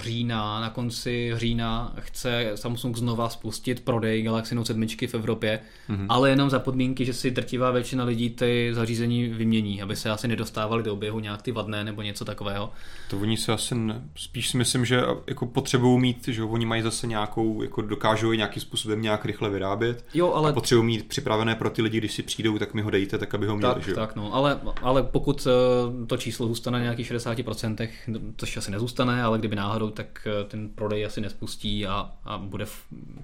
[0.00, 6.06] října, na konci října, chce Samsung znova spustit prodej Galaxy Note 7 v Evropě, mm-hmm.
[6.08, 10.28] ale jenom za podmínky, že si drtivá většina lidí ty zařízení vymění, aby se asi
[10.28, 12.70] nedostávali do oběhu nějak ty vadné nebo něco takového.
[13.10, 16.82] To oni se asi ne, spíš si myslím, že jako potřebují mít, že oni mají
[16.82, 20.04] zase nějakou, jako dokážou je nějakým způsobem nějak rychle vyrábět.
[20.14, 20.52] Jo, ale...
[20.52, 23.46] Potřebují mít připravené pro ty lidi, když si přijdou, tak mi ho dejte, tak aby
[23.46, 23.74] ho měli.
[23.74, 23.94] Tak, že?
[23.94, 27.88] tak no, ale, ale pokud eh, to číslo zůstane na nějakých 60%,
[28.36, 32.66] což asi nezůstane, ale kdyby náhodou, tak eh, ten prodej asi nespustí a, a bude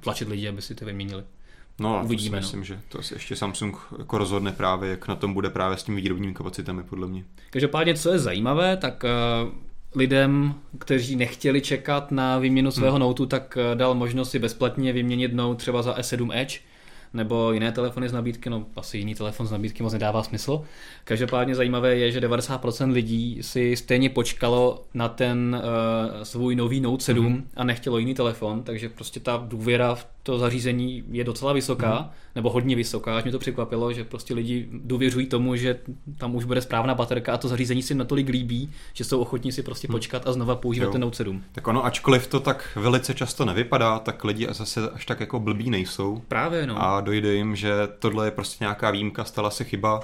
[0.00, 1.24] tlačit lidi, aby si to vyměnili.
[1.80, 2.60] No, Uvidíme, to si no.
[2.60, 2.82] myslím, no.
[2.82, 6.00] že to si ještě Samsung jako rozhodne právě, jak na tom bude právě s těmi
[6.00, 7.24] výrobními kapacitami, podle mě.
[7.50, 9.52] Každopádně, co je zajímavé, tak uh,
[9.94, 13.00] lidem, kteří nechtěli čekat na výměnu svého hmm.
[13.00, 16.58] Note, tak uh, dal možnost si bezplatně vyměnit Note třeba za S7 Edge,
[17.14, 20.62] nebo jiné telefony z nabídky, no asi jiný telefon z nabídky moc nedává smysl.
[21.04, 25.60] Každopádně zajímavé je, že 90% lidí si stejně počkalo na ten
[26.16, 27.42] uh, svůj nový Note 7 mm-hmm.
[27.56, 32.34] a nechtělo jiný telefon, takže prostě ta důvěra v to zařízení je docela vysoká, mm-hmm.
[32.34, 35.78] nebo hodně vysoká, až mě to překvapilo, že prostě lidi důvěřují tomu, že
[36.18, 39.62] tam už bude správná baterka a to zařízení si natolik líbí, že jsou ochotní si
[39.62, 39.92] prostě mm.
[39.92, 40.92] počkat a znova používat jo.
[40.92, 41.42] ten Note 7.
[41.52, 45.70] Tak ono, ačkoliv to tak velice často nevypadá, tak lidi zase až tak jako blbí
[45.70, 46.22] nejsou.
[46.28, 46.82] Právě, no.
[46.82, 50.00] A dojde jim, že tohle je prostě nějaká výjimka, stala se chyba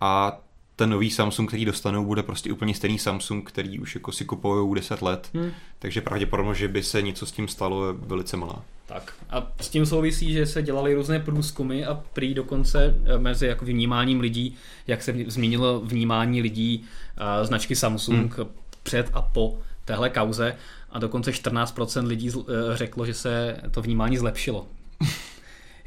[0.00, 0.40] a
[0.76, 4.74] ten nový Samsung, který dostanou, bude prostě úplně stejný Samsung, který už jako si kupují
[4.74, 5.50] 10 let, hmm.
[5.78, 8.62] takže pravděpodobnost, že by se něco s tím stalo, je velice malá.
[8.86, 13.46] Tak a s tím souvisí, že se dělaly různé průzkumy a prý dokonce eh, mezi
[13.46, 14.54] jako vnímáním lidí,
[14.86, 16.84] jak se změnilo vnímání lidí
[17.20, 18.46] uh, značky Samsung hmm.
[18.82, 20.56] před a po téhle kauze
[20.90, 24.66] a dokonce 14% lidí uh, řeklo, že se to vnímání zlepšilo.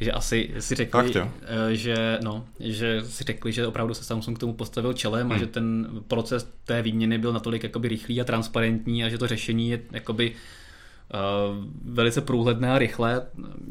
[0.02, 1.32] že asi si řekli, Fakt,
[1.72, 5.32] že, no, že si řekli, že opravdu se Samsung k tomu postavil čelem hmm.
[5.32, 9.28] a že ten proces té výměny byl natolik jakoby rychlý a transparentní a že to
[9.28, 10.32] řešení je jakoby
[11.14, 13.22] Uh, velice průhledné a rychlé,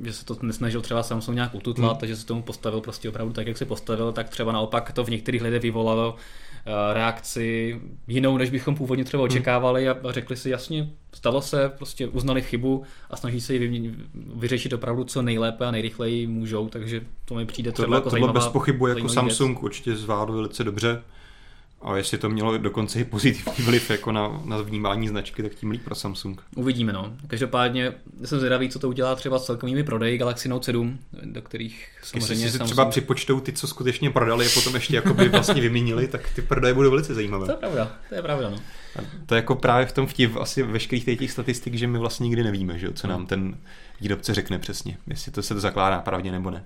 [0.05, 2.01] že se to nesnažil třeba Samsung nějak ututlat, hmm.
[2.01, 5.11] takže se tomu postavil prostě opravdu tak, jak se postavil, tak třeba naopak to v
[5.11, 6.19] některých lidech vyvolalo uh,
[6.93, 9.31] reakci jinou, než bychom původně třeba hmm.
[9.31, 13.95] očekávali a řekli si jasně, stalo se, prostě uznali chybu a snaží se ji
[14.35, 18.21] vyřešit opravdu co nejlépe a nejrychleji můžou, takže to mi přijde třeba tohle, jako tohle
[18.21, 19.65] zajímavá, bez pochybu jako Samsung věc.
[19.65, 21.03] určitě zvládl velice dobře.
[21.83, 25.71] A jestli to mělo dokonce i pozitivní vliv jako na, na vnímání značky, tak tím
[25.71, 26.43] líp pro Samsung.
[26.57, 27.13] Uvidíme, no.
[27.27, 27.93] Každopádně
[28.25, 32.45] jsem zvědavý, co to udělá třeba s celkovými prodeji Galaxy Note 7, do kterých samozřejmě
[32.45, 32.67] Jestli si Samsung...
[32.67, 36.43] třeba připočtou ty, co skutečně prodali a potom ještě jako by vlastně vyměnili, tak ty
[36.43, 37.47] prodeje budou velice zajímavé.
[37.47, 38.57] To je pravda, to je pravda, no.
[38.97, 42.25] A to je jako právě v tom vtip asi veškerých těch statistik, že my vlastně
[42.25, 43.57] nikdy nevíme, že, co nám ten
[44.01, 46.65] výrobce řekne přesně, jestli to se to zakládá pravdě nebo ne.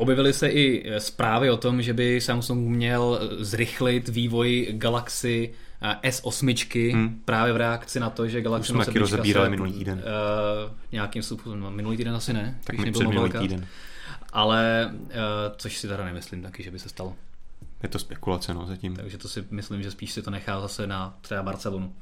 [0.00, 5.50] Objevily se i zprávy o tom, že by Samsung měl zrychlit vývoj Galaxy
[5.82, 7.20] eh, S8 hmm.
[7.24, 9.98] právě v reakci na to, že Galaxy Note 7 rozebírali minulý týden.
[9.98, 12.58] Uh, nějakým způsobem, no, minulý týden asi ne.
[12.64, 13.66] Tak mi minulý týden.
[14.32, 15.10] Ale, uh,
[15.56, 17.16] což si teda nemyslím taky, že by se stalo.
[17.82, 18.96] Je to spekulace, no, zatím.
[18.96, 21.92] Takže to si myslím, že spíš si to nechá zase na třeba Barcelonu.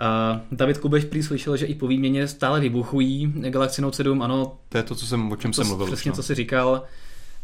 [0.00, 4.58] Uh, David Kubeš prý slyšel, že i po výměně stále vybuchují Galaxy Note 7, ano.
[4.68, 5.86] To je to, co jsem, o čem to, jsem mluvil.
[5.86, 6.14] Přesně, no.
[6.14, 6.82] co jsi říkal.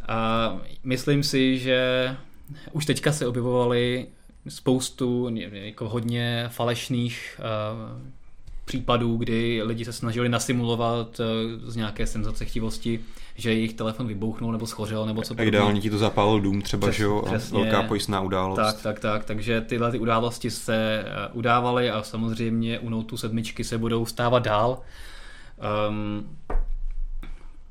[0.08, 2.16] Uh, myslím si, že
[2.72, 4.06] už teďka se objevovaly
[4.48, 8.00] spoustu jako hodně falešných uh,
[8.68, 11.26] případů, kdy lidi se snažili nasimulovat uh,
[11.70, 13.00] z nějaké senzace chtivosti,
[13.34, 16.86] že jejich telefon vybouchnul nebo schořel nebo co A ideálně ti to zapálil dům třeba,
[16.86, 18.56] Přes, že jo, a velká pojistná událost.
[18.56, 23.42] Tak, tak, tak, takže tyhle ty události se uh, udávaly a samozřejmě u Note 7
[23.62, 24.80] se budou stávat dál.
[25.88, 26.36] Um,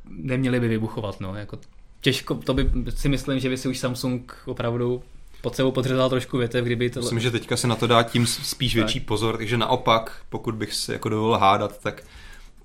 [0.10, 1.60] neměli by vybuchovat, no, jako
[2.02, 5.04] těžko, to by si myslím, že by si už Samsung opravdu
[5.48, 7.00] pod sebou podřezal trošku větev, kdyby to...
[7.00, 8.76] Myslím, že teďka se na to dá tím spíš tak.
[8.76, 12.04] větší pozor, takže naopak, pokud bych se jako dovolil hádat, tak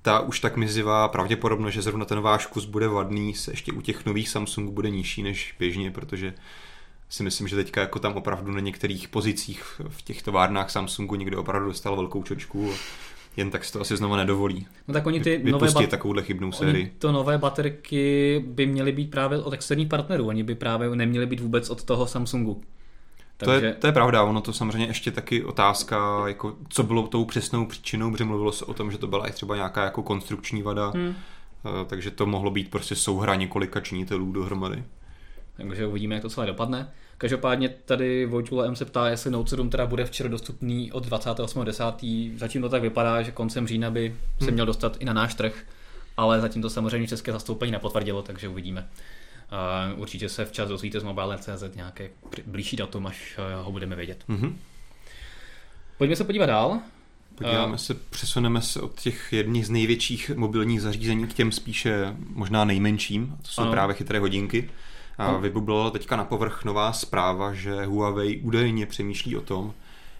[0.02, 3.80] ta už tak mizivá pravděpodobnost, že zrovna ten váš kus bude vadný, se ještě u
[3.80, 6.34] těch nových Samsung bude nižší než běžně, protože
[7.08, 11.40] si myslím, že teďka jako tam opravdu na některých pozicích v těch továrnách Samsungu někdo
[11.40, 12.74] opravdu dostal velkou čočku
[13.36, 14.66] jen tak si to asi znovu nedovolí.
[14.88, 16.92] No tak oni ty nové bat- takovouhle chybnou sérii.
[16.98, 21.40] to nové baterky by měly být právě od externích partnerů, oni by právě neměly být
[21.40, 22.62] vůbec od toho Samsungu.
[23.36, 23.60] Takže...
[23.60, 27.24] To, je, to je pravda, ono to samozřejmě ještě taky otázka, jako, co bylo tou
[27.24, 30.62] přesnou příčinou, protože mluvilo se o tom, že to byla i třeba nějaká jako konstrukční
[30.62, 31.14] vada, hmm.
[31.86, 34.84] takže to mohlo být prostě souhra několika činitelů dohromady.
[35.56, 36.92] Takže uvidíme, jak to celé dopadne.
[37.22, 42.38] Každopádně tady Vojtula M se ptá, jestli Note 7 teda bude včera dostupný od 28.10.
[42.38, 44.54] Zatím to tak vypadá, že koncem října by se hmm.
[44.54, 45.64] měl dostat i na náš trh,
[46.16, 48.88] ale zatím to samozřejmě české zastoupení nepotvrdilo, takže uvidíme.
[49.94, 52.10] Uh, určitě se včas dozvíte z mobile.cz nějaké
[52.46, 54.24] blížší datum, až uh, ho budeme vědět.
[54.28, 54.54] Mm-hmm.
[55.98, 56.78] Pojďme se podívat dál.
[57.34, 62.16] Podíváme uh, se, přesuneme se od těch jedných z největších mobilních zařízení k těm spíše
[62.18, 63.70] možná nejmenším, to jsou ano.
[63.70, 64.70] právě chytré hodinky.
[65.18, 69.74] A vybublala teďka na povrch nová zpráva, že Huawei údajně přemýšlí o tom,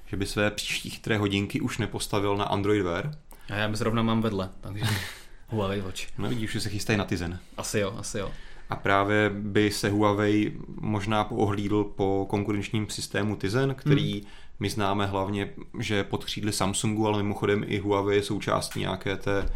[0.07, 3.11] že by své příští chytré hodinky už nepostavil na Android Wear.
[3.51, 4.85] A já zrovna mám vedle, takže
[5.49, 6.19] Huawei Watch.
[6.19, 7.39] No vidíš, že se chystají na Tizen.
[7.57, 8.31] Asi jo, asi jo.
[8.71, 14.31] A právě by se Huawei možná poohlídl po konkurenčním systému Tizen, který hmm.
[14.61, 19.49] my známe hlavně, že pod křídly Samsungu, ale mimochodem i Huawei je součástí nějaké té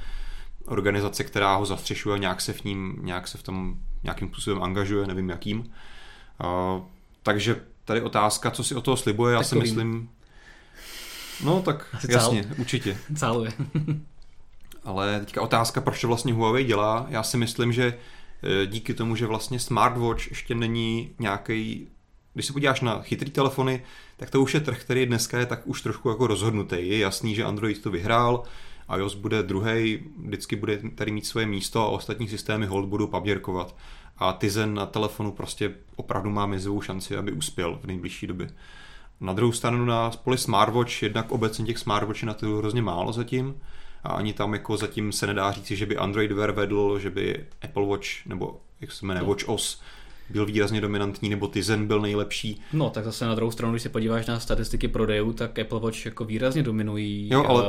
[0.67, 5.07] organizace, která ho zastřešuje, nějak se v ním, nějak se v tom nějakým způsobem angažuje,
[5.07, 5.59] nevím jakým.
[5.59, 6.83] Uh,
[7.23, 10.11] takže tady otázka, co si o toho slibuje, já si myslím...
[11.45, 12.53] No tak Asi jasně, cál.
[12.59, 12.99] určitě.
[13.17, 13.53] Cáluje.
[14.85, 17.07] Ale teďka otázka, proč to vlastně Huawei dělá.
[17.09, 17.99] Já si myslím, že
[18.43, 21.89] e, díky tomu, že vlastně smartwatch ještě není nějaký
[22.37, 23.83] když se podíváš na chytrý telefony,
[24.17, 26.77] tak to už je trh, který dneska je tak už trošku jako rozhodnutý.
[26.89, 28.43] Je jasný, že Android to vyhrál,
[28.97, 33.77] iOS bude druhý, vždycky bude tady mít svoje místo a ostatní systémy hold budou paběrkovat.
[34.19, 38.49] A Tizen na telefonu prostě opravdu má mizivou šanci, aby uspěl v nejbližší době.
[39.21, 43.55] Na druhou stranu na poli smartwatch, jednak obecně těch smartwatchů na to hrozně málo zatím,
[44.05, 47.45] a ani tam jako zatím se nedá říci, že by Android Wear vedl, že by
[47.63, 49.29] Apple Watch nebo jak se jmenuje, no.
[49.29, 49.83] Watch OS
[50.31, 52.61] byl výrazně dominantní, nebo Tizen byl nejlepší.
[52.73, 56.05] No, tak zase na druhou stranu, když se podíváš na statistiky prodejů, tak Apple Watch
[56.05, 57.65] jako výrazně dominují jo, ale,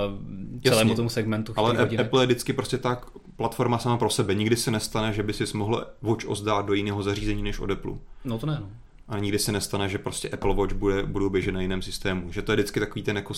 [0.63, 1.53] celému jasně, tomu segmentu.
[1.55, 2.03] Ale hodiny.
[2.03, 4.35] Apple je vždycky prostě tak platforma sama pro sebe.
[4.35, 7.71] Nikdy se nestane, že by si mohl Watch OS dát do jiného zařízení než od
[7.71, 7.93] Apple.
[8.25, 8.69] No to ne, no.
[9.07, 12.31] A nikdy se nestane, že prostě Apple Watch bude, budou běžet na jiném systému.
[12.31, 13.33] Že to je vždycky takový ten jako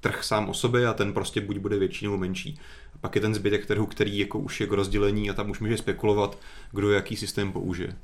[0.00, 2.58] trh sám o sobě a ten prostě buď bude větší nebo menší.
[2.94, 5.60] A pak je ten zbytek trhu, který jako už je k rozdělení a tam už
[5.60, 6.38] může spekulovat,
[6.72, 7.96] kdo jaký systém použije.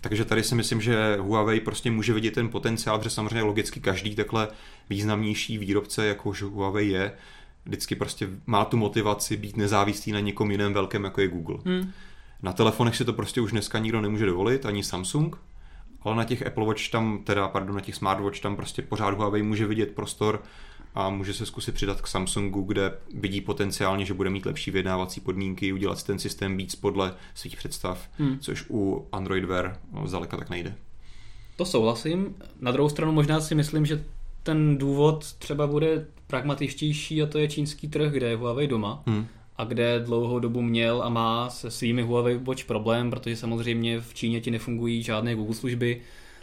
[0.00, 4.14] Takže tady si myslím, že Huawei prostě může vidět ten potenciál, protože samozřejmě logicky každý
[4.14, 4.48] takhle
[4.90, 7.12] významnější výrobce, jako Huawei je,
[7.64, 11.58] vždycky prostě má tu motivaci být nezávislý na někom jiném velkém, jako je Google.
[11.64, 11.92] Hmm.
[12.42, 15.36] Na telefonech si to prostě už dneska nikdo nemůže dovolit, ani Samsung,
[16.02, 19.42] ale na těch Apple Watch tam, teda, pardon, na těch Smartwatch tam prostě pořád Huawei
[19.42, 20.42] může vidět prostor
[20.94, 25.20] a může se zkusit přidat k Samsungu, kde vidí potenciálně, že bude mít lepší vyjednávací
[25.20, 28.38] podmínky, udělat si ten systém víc podle svých představ, hmm.
[28.38, 30.74] což u Android Wear zdaleka tak nejde.
[31.56, 32.34] To souhlasím.
[32.60, 34.04] Na druhou stranu možná si myslím, že
[34.42, 39.02] ten důvod třeba bude pragmatičtější a to je čínský trh, kde je Huawei doma.
[39.06, 44.00] Hmm a kde dlouhou dobu měl a má se svými Huawei Watch problém, protože samozřejmě
[44.00, 46.00] v Číně ti nefungují žádné Google služby,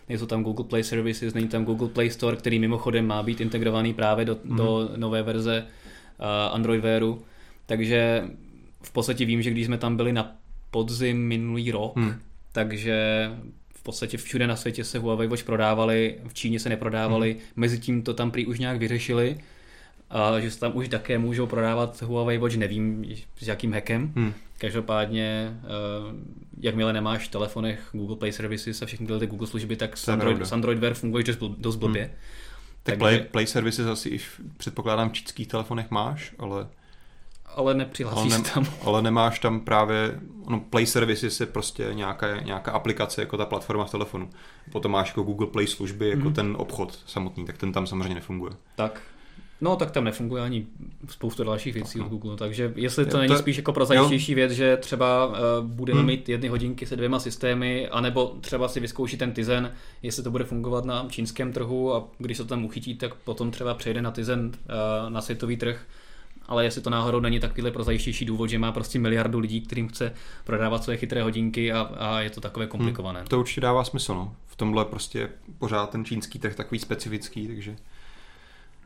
[0.10, 3.94] nejsou tam Google Play Services, není tam Google Play Store, který mimochodem má být integrovaný
[3.94, 4.58] právě do, mm.
[4.58, 5.66] do nové verze
[6.20, 7.22] uh, Android Wearu.
[7.66, 8.24] Takže
[8.82, 10.36] v podstatě vím, že když jsme tam byli na
[10.72, 12.14] podzim minulý rok, mm.
[12.52, 13.30] takže
[13.80, 17.42] v podstatě všude na světě se Huawei Watch prodávali, v Číně se neprodávali, hmm.
[17.56, 19.38] mezi tím to tam prý už nějak vyřešili,
[20.10, 23.06] a že se tam už také můžou prodávat Huawei Watch, nevím
[23.40, 24.14] s jakým hackem.
[24.16, 24.34] Hmm.
[24.58, 25.68] Každopádně, eh,
[26.60, 30.08] jakmile nemáš v telefonech Google Play Services a všechny tyhle ty Google služby, tak s
[30.08, 32.04] Android, s Android Wear funguje dost, dost blbě.
[32.04, 32.14] Hmm.
[32.84, 32.98] Tak Takže...
[32.98, 34.20] Play, Play Services asi i
[34.58, 36.68] předpokládám v čínských telefonech máš, ale
[37.56, 38.66] ale nepřihlásíš ale ne, tam.
[38.86, 40.20] Ale nemáš tam právě,
[40.50, 44.30] no Play Services je prostě nějaká, nějaká aplikace jako ta platforma v telefonu.
[44.72, 46.34] Potom máš jako Google Play služby, jako mm-hmm.
[46.34, 48.54] ten obchod samotný, tak ten tam samozřejmě nefunguje.
[48.76, 49.02] Tak,
[49.62, 50.68] No, tak tam nefunguje ani
[51.10, 54.78] spoustu dalších věcí od Google, takže jestli to, to není spíš jako prozajíčtější věc, že
[54.78, 56.08] třeba uh, budeme hmm.
[56.08, 59.72] mít jedny hodinky se dvěma systémy, anebo třeba si vyzkouší ten Tizen,
[60.04, 63.52] jestli to bude fungovat na čínském trhu a když se to tam uchytí, tak potom
[63.52, 65.86] třeba přejde na Tizen uh, na světový trh,
[66.48, 70.14] ale jestli to náhodou není takovýhle prozajíčtější důvod, že má prostě miliardu lidí, kterým chce
[70.44, 73.20] prodávat své chytré hodinky a, a je to takové komplikované.
[73.20, 74.36] Hmm, to určitě dává smysl, no.
[74.46, 77.76] V tomhle prostě pořád ten čínský trh takový specifický, takže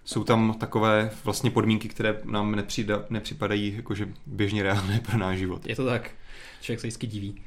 [0.05, 5.65] jsou tam takové vlastně podmínky, které nám nepřida, nepřipadají jakože běžně reálné pro náš život.
[5.65, 6.11] Je to tak.
[6.61, 7.41] Člověk se vždycky diví.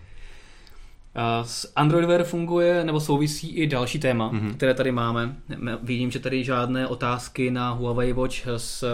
[1.42, 4.54] S Android Wear funguje nebo souvisí i další téma, mm-hmm.
[4.54, 5.36] které tady máme.
[5.82, 8.84] Vidím, že tady žádné otázky na Huawei Watch s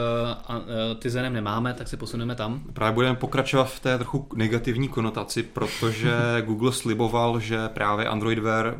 [0.99, 2.63] Tizenem nemáme, tak se posuneme tam.
[2.73, 6.13] Právě budeme pokračovat v té trochu negativní konotaci, protože
[6.47, 8.77] Google sliboval, že právě Android Wear,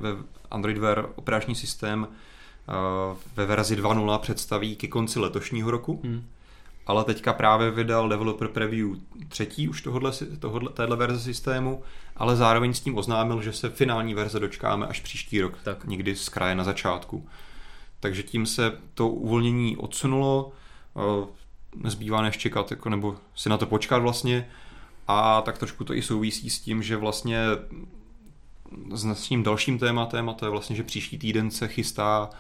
[0.51, 2.32] Android Wear operační systém Eh,
[3.37, 6.01] ve verzi 2.0 představí ke konci letošního roku.
[6.05, 6.25] Hmm.
[6.87, 8.89] Ale teďka právě vydal developer preview
[9.29, 11.83] třetí už tohodle, tohodle, téhle verze systému,
[12.17, 15.85] ale zároveň s tím oznámil, že se finální verze dočkáme až příští rok, tak.
[15.85, 17.29] někdy z kraje na začátku.
[18.01, 20.53] Takže tím se to uvolnění odsunulo,
[21.77, 24.49] nezbývá než čekat, jako, nebo si na to počkat vlastně.
[25.09, 27.45] A tak trošku to i souvisí s tím, že vlastně
[29.15, 32.31] s tím dalším tématem, a to je vlastně, že příští týden se chystá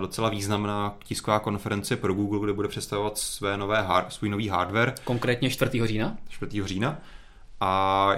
[0.00, 4.94] docela významná tisková konference pro Google, kde bude představovat své nové hard, svůj nový hardware.
[5.04, 5.86] Konkrétně 4.
[5.86, 6.16] října?
[6.28, 6.66] 4.
[6.66, 6.98] října.
[7.60, 8.12] A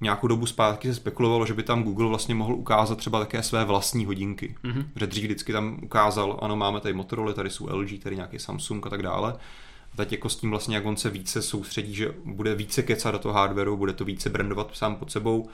[0.00, 3.64] nějakou dobu zpátky se spekulovalo, že by tam Google vlastně mohl ukázat třeba také své
[3.64, 4.56] vlastní hodinky.
[4.64, 4.84] Mm-hmm.
[4.96, 8.86] Že dřív vždycky tam ukázal, ano, máme tady Motorola, tady jsou LG, tady nějaký Samsung
[8.86, 9.32] a tak dále.
[9.92, 13.12] A teď jako s tím vlastně, jak on se více soustředí, že bude více kecat
[13.12, 15.48] do toho hardwareu, bude to více brandovat sám pod sebou,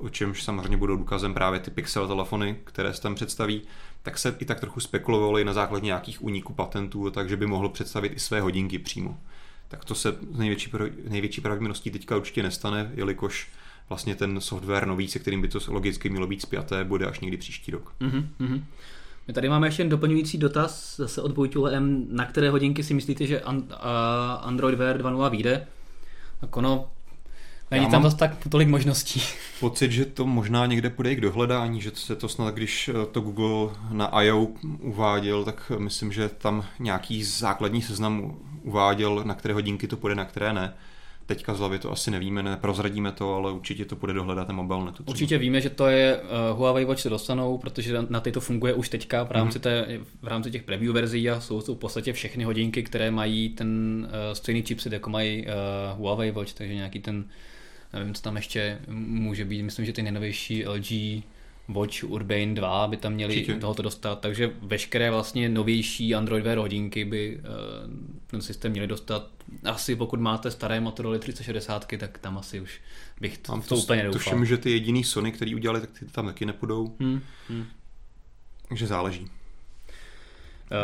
[0.00, 3.62] o čemž samozřejmě budou důkazem právě ty Pixel telefony, které se tam představí,
[4.02, 7.68] tak se i tak trochu spekulovalo i na základě nějakých úniků patentů, takže by mohl
[7.68, 9.18] představit i své hodinky přímo.
[9.68, 10.70] Tak to se z největší,
[11.08, 13.48] největší pravděpodobností teďka určitě nestane, jelikož
[13.88, 17.36] vlastně ten software nový, se kterým by to logicky mělo být spjaté, bude až někdy
[17.36, 17.92] příští rok.
[18.00, 18.62] Mm-hmm.
[19.28, 22.06] My tady máme ještě doplňující dotaz zase od M.
[22.10, 23.40] Na které hodinky si myslíte, že
[24.40, 25.66] Android Wear 2.0 vyjde?
[26.40, 26.90] Tak ono,
[27.70, 29.22] Není tam zase tak tolik možností.
[29.60, 33.06] Pocit, že to možná někde půjde i k dohledání, že se to snad, když eh,
[33.12, 34.46] to Google na I.O.
[34.80, 40.24] uváděl, tak myslím, že tam nějaký základní seznam uváděl, na které hodinky to půjde, na
[40.24, 40.74] které ne.
[41.26, 45.04] Teďka z hlavy to asi nevíme, neprozradíme to, ale určitě to bude dohledat ten mobilnetu.
[45.06, 48.74] Určitě víme, že to je uh, Huawei Watch se dostanou, protože na ty to funguje
[48.74, 49.62] už teďka v rámci, mm.
[49.62, 53.48] té, v rámci těch preview verzí a jsou to v podstatě všechny hodinky, které mají
[53.48, 55.52] ten uh, stejný chipset, jako mají uh,
[55.98, 57.24] Huawei Watch, takže nějaký ten
[57.92, 59.62] Nevím, co tam ještě může být.
[59.62, 60.92] Myslím, že ty nejnovější LG
[61.68, 63.54] Watch Urbane 2 by tam měli Určitě.
[63.54, 67.44] tohoto dostat, takže veškeré vlastně novější Android Wear hodinky by uh,
[68.26, 69.28] ten systém měli dostat.
[69.64, 72.80] Asi pokud máte staré Motorola 360, tak tam asi už
[73.20, 74.18] bych to, to, to úplně doufal.
[74.18, 76.96] Tuším, že ty jediný Sony, který udělali, tak ty tam taky nepůjdou.
[77.00, 77.66] Hmm, hmm.
[78.68, 79.22] Takže záleží.
[79.22, 79.28] Uh,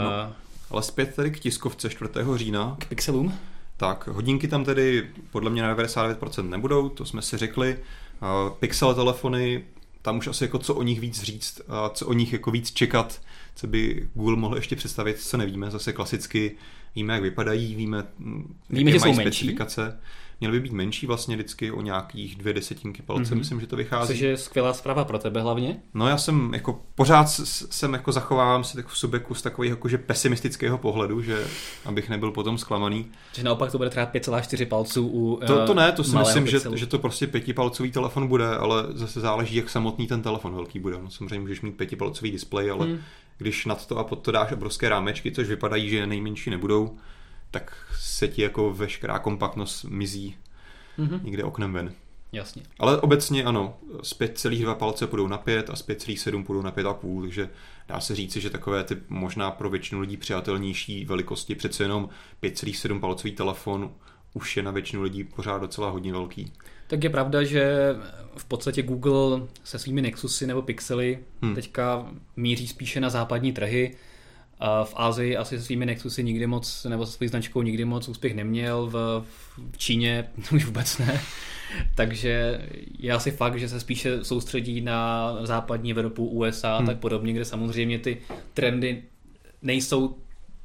[0.04, 0.34] no,
[0.70, 2.10] ale zpět tady k tiskovce 4.
[2.36, 2.76] října.
[2.80, 3.38] K pixelům?
[3.76, 7.78] Tak, hodinky tam tedy podle mě na 99% nebudou, to jsme si řekli.
[8.58, 9.64] Pixel telefony,
[10.02, 12.72] tam už asi jako co o nich víc říct, a co o nich jako víc
[12.72, 13.20] čekat,
[13.54, 15.70] co by Google mohl ještě představit, co nevíme.
[15.70, 16.56] Zase klasicky
[16.96, 18.04] víme, jak vypadají, víme,
[18.70, 19.82] víme že mají jsou specifikace.
[19.82, 19.98] Menší
[20.40, 23.38] měly by být menší vlastně vždycky o nějakých dvě desetinky palce, mm-hmm.
[23.38, 24.14] myslím, že to vychází.
[24.14, 25.80] Což je skvělá zpráva pro tebe hlavně?
[25.94, 27.24] No já jsem jako pořád
[27.70, 31.46] jsem jako zachovávám si tak v sobě kus takového jakože pesimistického pohledu, že
[31.84, 33.06] abych nebyl potom zklamaný.
[33.32, 36.58] Že naopak to bude trvat 5,4 palců u To, to ne, to si myslím, že,
[36.74, 40.96] že, to prostě pětipalcový telefon bude, ale zase záleží, jak samotný ten telefon velký bude.
[41.02, 42.98] No, samozřejmě můžeš mít pětipalcový displej, ale mm.
[43.38, 46.98] Když nad to a pod to dáš obrovské rámečky, což vypadají, že nejmenší nebudou,
[47.50, 50.36] tak se ti jako veškerá kompaktnost mizí
[50.98, 51.24] mm-hmm.
[51.24, 51.92] někde oknem ven.
[52.32, 52.62] Jasně.
[52.78, 57.22] Ale obecně ano, z 5,2 palce půjdou na 5 a z 5,7 půjdou na 5,5,
[57.22, 57.50] takže
[57.88, 62.08] dá se říci, že takové ty možná pro většinu lidí přijatelnější velikosti, přece jenom
[62.42, 63.92] 5,7 palcový telefon
[64.34, 66.52] už je na většinu lidí pořád docela hodně velký.
[66.86, 67.94] Tak je pravda, že
[68.36, 71.54] v podstatě Google se svými Nexusy nebo Pixely hmm.
[71.54, 72.06] teďka
[72.36, 73.96] míří spíše na západní trhy.
[74.58, 78.08] A v Ázii asi se svými Nexusy nikdy moc, nebo se svou značkou nikdy moc
[78.08, 79.24] úspěch neměl, v,
[79.72, 81.20] v Číně už vůbec ne.
[81.94, 82.60] Takže
[82.98, 86.86] je asi fakt, že se spíše soustředí na západní Evropu, USA hmm.
[86.86, 88.18] tak podobně, kde samozřejmě ty
[88.54, 89.02] trendy
[89.62, 90.16] nejsou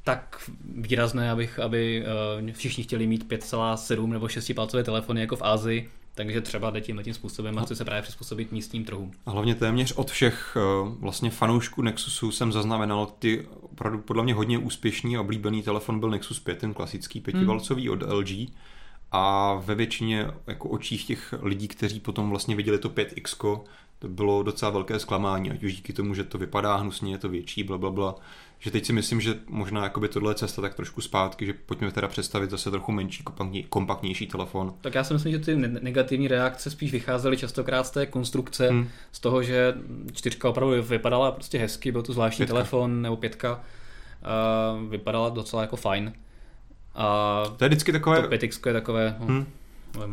[0.04, 2.04] tak výrazné, abych, aby
[2.42, 6.82] uh, všichni chtěli mít 5,7 nebo 6 palcové telefony jako v Ázii, takže třeba jde
[6.82, 9.12] tímhle tím způsobem a chce se právě přizpůsobit místním trhům.
[9.26, 14.34] A hlavně téměř od všech uh, vlastně fanoušků Nexusu jsem zaznamenal ty opravdu podle mě
[14.34, 17.94] hodně úspěšný a oblíbený telefon byl Nexus 5, ten klasický pětivalcový hmm.
[17.94, 18.50] od LG
[19.12, 23.62] a ve většině jako očích těch lidí, kteří potom vlastně viděli to 5X,
[24.00, 27.30] to bylo docela velké zklamání, ať už díky tomu, že to vypadá hnusně, je to
[27.30, 28.16] větší, bla, bla, bla.
[28.64, 31.92] Že teď si myslím, že možná jakoby tohle je cesta tak trošku zpátky, že pojďme
[31.92, 33.24] teda představit zase trochu menší,
[33.70, 34.74] kompaktnější telefon.
[34.82, 38.88] Tak já si myslím, že ty negativní reakce spíš vycházely častokrát z té konstrukce, hmm.
[39.12, 39.74] z toho, že
[40.14, 42.54] čtyřka opravdu vypadala prostě hezky, byl to zvláštní pětka.
[42.54, 43.62] telefon nebo pětka,
[44.80, 46.14] uh, vypadala docela jako fajn.
[46.96, 48.22] A to je vždycky takové...
[48.22, 49.16] To 5 je takové...
[49.20, 49.46] No, hmm.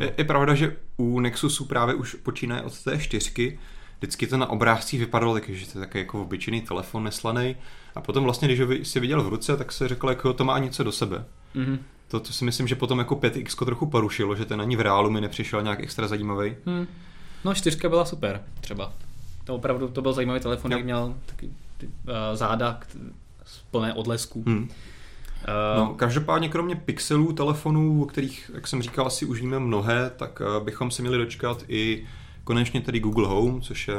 [0.00, 3.58] je, je, pravda, že u Nexusu právě už počínaje od té čtyřky,
[3.98, 7.56] vždycky to na obrázcích vypadalo taky, že to je takový jako obyčejný telefon neslaný.
[7.94, 10.58] A potom vlastně, když ho si viděl v ruce, tak se řekl, jako to má
[10.58, 11.24] něco do sebe.
[11.56, 11.78] Mm-hmm.
[12.08, 15.10] To, to si myslím, že potom jako 5X trochu porušilo, že ten ani v reálu
[15.10, 16.56] mi nepřišel nějak extra zajímavý.
[16.66, 16.86] Hmm.
[17.44, 18.92] No čtyřka byla super, třeba.
[19.44, 21.92] To opravdu to byl zajímavý telefon, jak měl taky ty, uh,
[22.34, 22.80] záda
[23.70, 24.42] plné odlesků.
[24.46, 24.62] Hmm.
[24.62, 24.68] Uh,
[25.76, 30.40] no, každopádně kromě pixelů, telefonů, o kterých, jak jsem říkal, asi už víme mnohé, tak
[30.40, 32.06] uh, bychom si měli dočkat i
[32.48, 33.94] konečně tedy Google Home, což je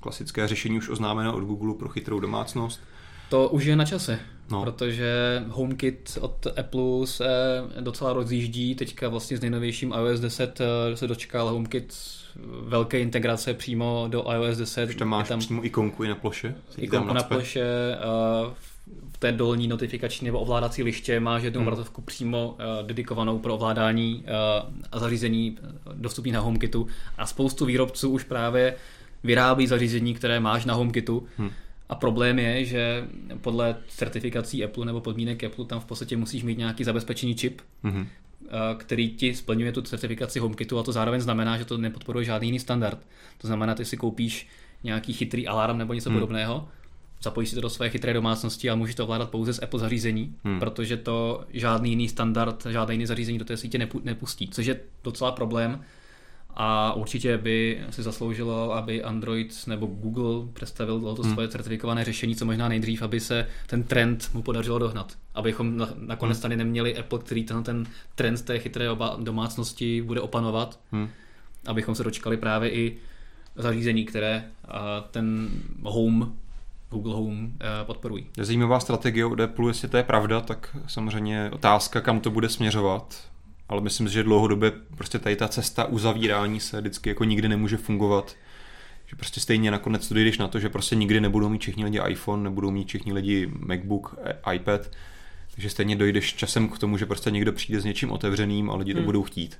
[0.00, 2.80] klasické řešení už oznámeno od Google pro chytrou domácnost.
[3.28, 4.18] To už je na čase,
[4.50, 4.62] no.
[4.62, 7.28] protože HomeKit od Apple se
[7.80, 8.74] docela rozjíždí.
[8.74, 11.94] Teďka vlastně s nejnovějším iOS 10 eh, se dočkal HomeKit
[12.62, 14.88] velké integrace přímo do iOS 10.
[14.88, 16.54] Už tam máš tam přímo ikonku i na ploše?
[16.78, 17.96] Ikonku na ploše,
[18.44, 18.52] uh,
[19.20, 21.68] té dolní notifikační nebo ovládací liště máš jednu hmm.
[21.68, 25.58] obrazovku přímo uh, dedikovanou pro ovládání uh, a zařízení
[25.94, 26.86] dostupný na HomeKitu
[27.18, 28.74] a spoustu výrobců už právě
[29.24, 31.26] vyrábí zařízení, které máš na HomeKitu.
[31.36, 31.50] Hmm.
[31.88, 33.04] A problém je, že
[33.40, 38.06] podle certifikací Apple nebo podmínek Apple tam v podstatě musíš mít nějaký zabezpečený čip, hmm.
[38.76, 42.58] který ti splňuje tu certifikaci HomeKitu a to zároveň znamená, že to nepodporuje žádný jiný
[42.58, 42.98] standard.
[43.38, 44.48] To znamená, ty si koupíš
[44.84, 46.20] nějaký chytrý alarm nebo něco hmm.
[46.20, 46.68] podobného,
[47.22, 50.34] zapojíš si to do své chytré domácnosti a můžeš to ovládat pouze z Apple zařízení,
[50.44, 50.58] hmm.
[50.58, 55.32] protože to žádný jiný standard, žádný jiný zařízení do té sítě nepustí, což je docela
[55.32, 55.80] problém,
[56.54, 61.32] a určitě by si zasloužilo, aby Android nebo Google představil to hmm.
[61.32, 65.18] svoje certifikované řešení co možná nejdřív, aby se ten trend mu podařilo dohnat.
[65.34, 66.42] Abychom nakonec hmm.
[66.42, 68.86] tady neměli Apple, který ten, ten trend té chytré
[69.18, 70.80] domácnosti bude opanovat.
[70.92, 71.08] Hmm.
[71.66, 72.96] Abychom se dočkali právě i
[73.56, 74.44] zařízení, které
[75.10, 75.48] ten
[75.82, 76.36] Home
[76.90, 77.52] Google Home
[77.86, 78.26] podporují.
[78.38, 82.48] Je zajímavá strategie od Apple, jestli to je pravda, tak samozřejmě otázka, kam to bude
[82.48, 83.30] směřovat
[83.70, 87.76] ale myslím si, že dlouhodobě prostě tady ta cesta uzavírání se vždycky jako nikdy nemůže
[87.76, 88.36] fungovat.
[89.06, 92.00] Že prostě stejně nakonec to jdeš na to, že prostě nikdy nebudou mít všichni lidi
[92.08, 94.18] iPhone, nebudou mít všichni lidi MacBook,
[94.54, 94.90] iPad,
[95.54, 98.92] takže stejně dojdeš časem k tomu, že prostě někdo přijde s něčím otevřeným a lidi
[98.92, 99.06] to hmm.
[99.06, 99.58] budou chtít.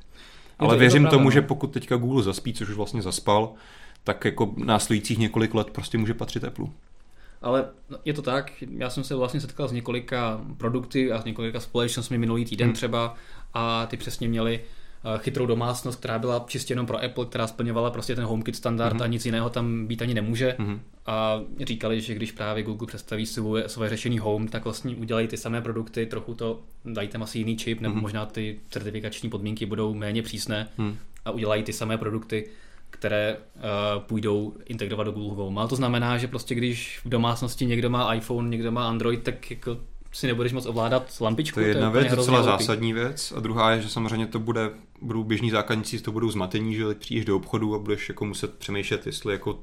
[0.59, 1.47] Ale to věřím to tomu, že no.
[1.47, 3.53] pokud teďka Google zaspí, což už vlastně zaspal,
[4.05, 6.67] tak jako následujících několik let prostě může patřit Apple.
[7.43, 7.69] Ale
[8.05, 12.19] je to tak, já jsem se vlastně setkal s několika produkty a s několika společnostmi
[12.19, 12.75] minulý týden hmm.
[12.75, 13.15] třeba
[13.55, 17.91] a ty přesně měli eh, chytrou domácnost, která byla čistě jenom pro Apple, která splňovala
[17.91, 19.03] prostě ten HomeKit standard mm-hmm.
[19.03, 20.57] a nic jiného tam být ani nemůže.
[20.59, 20.79] Mm-hmm.
[21.07, 25.37] A říkali, že když právě Google představí svoje, svoje řešení Home, tak vlastně udělají ty
[25.37, 28.01] samé produkty, trochu to dají tam asi jiný čip, nebo mm-hmm.
[28.01, 30.97] možná ty certifikační podmínky budou méně přísné mm.
[31.25, 32.49] a udělají ty samé produkty,
[32.91, 33.63] které uh,
[34.03, 35.59] půjdou integrovat do Google Home.
[35.59, 39.51] Ale to znamená, že prostě když v domácnosti někdo má iPhone, někdo má Android, tak
[39.51, 39.77] jako
[40.13, 41.55] si nebudeš moc ovládat lampičku.
[41.55, 43.33] To je jedna to je věc, docela zásadní věc.
[43.37, 44.71] A druhá je, že samozřejmě to bude,
[45.03, 49.07] budou běžní zákazníci, to budou zmatení, že přijdeš do obchodu a budeš jako muset přemýšlet,
[49.07, 49.59] jestli jako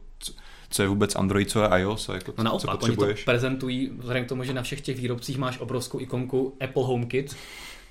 [0.69, 3.17] co je vůbec Android, co je iOS a jako no naopak, co potřebuješ.
[3.17, 6.83] Oni to prezentují, vzhledem k tomu, že na všech těch výrobcích máš obrovskou ikonku Apple
[6.85, 7.35] HomeKit,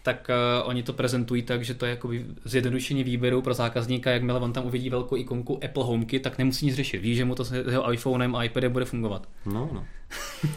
[0.06, 2.10] tak uh, oni to prezentují tak, že to je jako
[2.44, 6.74] zjednodušení výběru pro zákazníka, jakmile on tam uvidí velkou ikonku Apple HomeKit, tak nemusí nic
[6.74, 6.98] řešit.
[6.98, 9.28] Ví, že mu to s jeho iPhonem a iPadem bude fungovat.
[9.46, 9.84] No, no.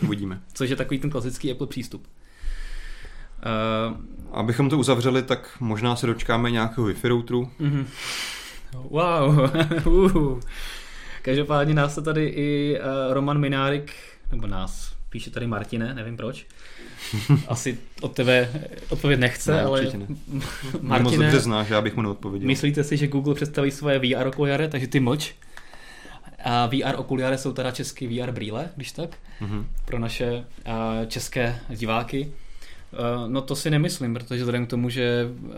[0.03, 0.41] Uvidíme.
[0.53, 2.07] Což je takový ten klasický Apple přístup.
[3.89, 3.97] Uh,
[4.31, 7.49] Abychom to uzavřeli, tak možná se dočkáme nějakého Wi-Fi routeru.
[7.59, 7.85] Uh-huh.
[8.73, 9.49] Wow.
[10.15, 10.39] uh.
[11.21, 13.93] Každopádně nás to tady i uh, Roman Minárik,
[14.31, 16.45] nebo nás, píše tady Martine, nevím proč,
[17.47, 18.49] asi od tebe
[18.89, 19.89] odpověď nechce, Ne, ale ne.
[19.97, 20.07] Mě
[20.71, 22.47] moc Martine, dobře znáš, já bych mu neodpověděl.
[22.47, 25.33] myslíte si, že Google představí svoje VR okuliare, takže ty mlč?
[26.43, 29.67] A VR okuliare jsou teda český VR brýle, když tak, Mhm.
[29.85, 30.43] pro naše
[31.07, 32.31] české diváky.
[32.93, 35.55] A, No to si nemyslím, protože vzhledem k tomu, že a,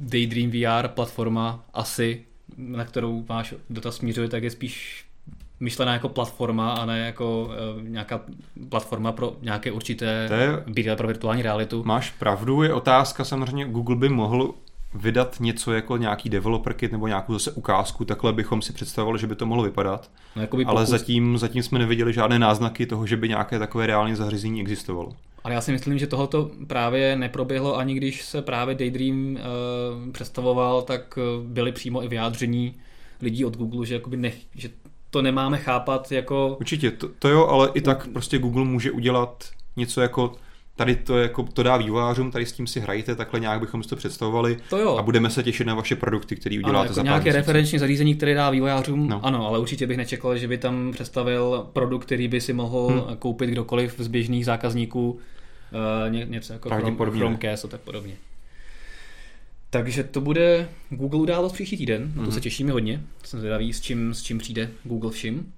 [0.00, 2.22] Daydream VR platforma asi,
[2.56, 5.04] na kterou máš dotaz směřuje, tak je spíš
[5.60, 7.44] myšlená jako platforma a ne jako
[7.76, 8.20] uh, nějaká
[8.68, 10.28] platforma pro nějaké určité
[10.66, 11.82] brýle pro virtuální realitu.
[11.86, 14.54] Máš pravdu, je otázka samozřejmě, Google by mohl
[14.94, 19.26] vydat něco jako nějaký developer kit nebo nějakou zase ukázku, takhle bychom si představovali, že
[19.26, 23.06] by to mohlo vypadat, No, jakoby ale pokus, zatím, zatím jsme neviděli žádné náznaky toho,
[23.06, 25.12] že by nějaké takové reálné zařízení existovalo.
[25.44, 29.38] ale já si myslím, že tohoto právě neproběhlo ani když se právě Daydream uh,
[30.12, 32.74] představoval, tak uh, byly přímo i vyjádření
[33.22, 34.68] lidí od Google, že, jakoby nech, že
[35.10, 39.44] to nemáme chápat jako Určitě, to, to jo, ale i tak prostě Google může udělat
[39.76, 40.34] něco jako
[40.76, 43.88] tady to, jako, to dá vývojářům, tady s tím si hrajte, takhle nějak bychom si
[43.88, 44.96] to představovali to jo.
[44.96, 47.78] a budeme se těšit na vaše produkty, které Ano, uděláte jako za pár nějaké referenční
[47.78, 49.16] zařízení, které dá vývojářům, No.
[49.16, 49.26] no.
[49.26, 53.16] ano, ale určitě bych nečekal, že by tam představil produkt, který by si mohl Hmm.
[53.16, 56.70] koupit kdokoliv z běžných zákazníků, uh, ně, něco jako.
[57.10, 58.16] Chromecast a tak podobně.
[59.70, 62.32] Takže to bude Google událost příští týden, na to Mhm.
[62.32, 65.52] se těšíme hodně, jsem zvědavý, s čím, s čím přijde Google všim.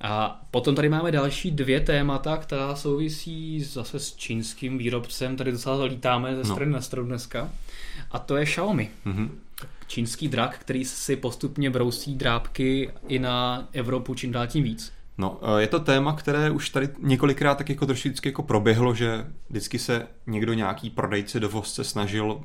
[0.00, 5.84] A potom tady máme další dvě témata, která souvisí zase s čínským výrobcem, tady docela
[5.84, 6.54] lítáme ze No.
[6.54, 7.50] strany na stranu dneska,
[8.10, 9.30] a to je Xiaomi Mhm.
[9.86, 14.92] čínský drak, který si postupně brousí drápky i na Evropu čím dál tím víc.
[15.18, 19.26] No, eh, je to téma, které už tady několikrát tak jako trošičku jako proběhlo, že
[19.50, 22.40] vždycky se někdo nějaký prodejce dovozce snažil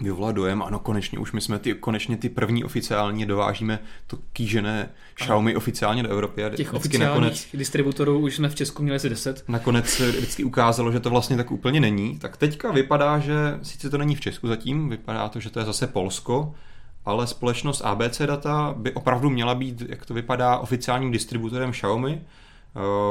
[0.00, 4.90] vyvolat dojem, ano, konečně už my jsme ty, konečně ty první oficiální dovážíme to kýžené
[5.14, 6.44] Xiaomi oficiálně do Evropy.
[6.44, 9.44] A Těch oficiálních nakonec, distributorů už jsme v Česku měli asi 10.
[9.48, 12.18] nakonec se vždycky ukázalo, že to vlastně tak úplně není.
[12.18, 15.64] Tak teďka vypadá, že sice to není v Česku zatím, vypadá to, že to je
[15.64, 16.54] zase Polsko,
[17.04, 22.20] ale společnost ABC Data by opravdu měla být, jak to vypadá, oficiálním distributorem Xiaomi.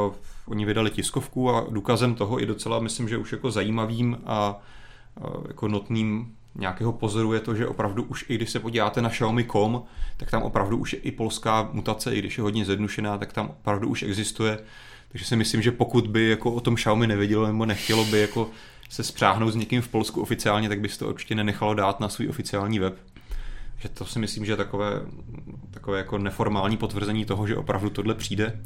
[0.06, 0.14] Uh,
[0.46, 4.62] oni vydali tiskovku a důkazem toho i docela, myslím, že už jako zajímavým a
[5.22, 9.10] uh, jako notným nějakého pozoru je to, že opravdu už i když se podíváte na
[9.10, 9.84] Xiaomi.com,
[10.18, 13.48] tak tam opravdu už je i polská mutace, i když je hodně zjednušená, tak tam
[13.48, 14.60] opravdu už existuje.
[15.12, 18.50] Takže si myslím, že pokud by jako o tom Xiaomi nevědělo nebo nechtělo by jako
[18.90, 22.30] se spřáhnout s někým v Polsku oficiálně, tak by to určitě nenechalo dát na svůj
[22.30, 22.98] oficiální web.
[23.78, 25.02] Že to si myslím, že je takové,
[25.72, 28.60] takové jako neformální potvrzení toho, že opravdu tohle přijde.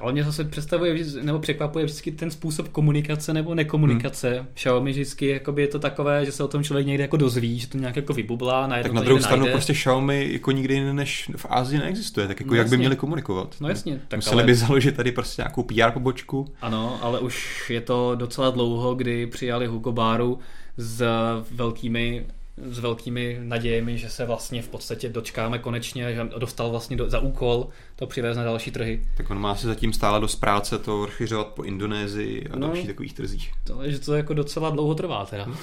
[0.00, 4.30] Ale mě zase představuje, nebo překvapuje vždycky ten způsob komunikace nebo nekomunikace.
[4.36, 4.46] Hmm.
[4.54, 7.66] Xiaomi vždycky jakoby je to takové, že se o tom člověk někde jako dozví, že
[7.68, 9.52] to nějak jako vybublá, najednou Tak na druhou stranu najde.
[9.52, 12.78] prostě Xiaomi jako nikdy jiný než v Ázii neexistuje, tak jako No jak by jasně.
[12.78, 13.54] měli komunikovat?
[13.60, 16.46] No jasně, tak Museli ale- by založit tady prostě nějakou PR pobočku.
[16.62, 20.38] Ano, ale už je to docela dlouho, kdy přijali Hugo Baru
[20.76, 21.02] s
[21.50, 22.26] velkými
[22.64, 27.18] s velkými nadějemi, že se vlastně v podstatě dočkáme konečně, že dostal vlastně do, za
[27.18, 29.02] úkol to přivést na další trhy.
[29.16, 32.66] Tak on má si zatím stále dost práce to rozšiřovat po Indonésii a No.
[32.66, 33.52] dalších takových trzích.
[33.64, 35.46] To, že to jako docela dlouho trvá teda.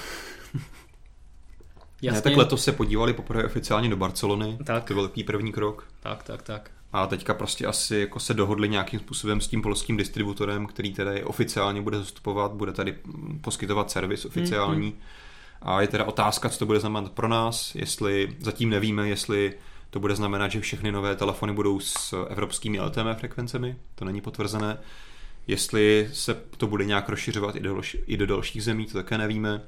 [2.02, 4.84] Ne, tak letos se podívali poprvé oficiálně do Barcelony, Tak.
[4.84, 5.88] to byl takový první krok.
[6.00, 6.72] tak, tak, tak.
[6.94, 11.24] A teďka prostě asi jako se dohodli nějakým způsobem s tím polským distributorem, který tedy
[11.24, 14.94] oficiálně bude zastupovat, bude tady mm, poskytovat servis oficiální.
[15.62, 19.54] A je teda otázka, co to bude znamenat pro nás, jestli zatím nevíme, jestli
[19.90, 24.78] to bude znamenat, že všechny nové telefony budou s evropskými LTE frekvencemi, to není potvrzené.
[25.48, 29.62] Jestli se to bude nějak rozšiřovat i do, i do dalších zemí, to také nevíme.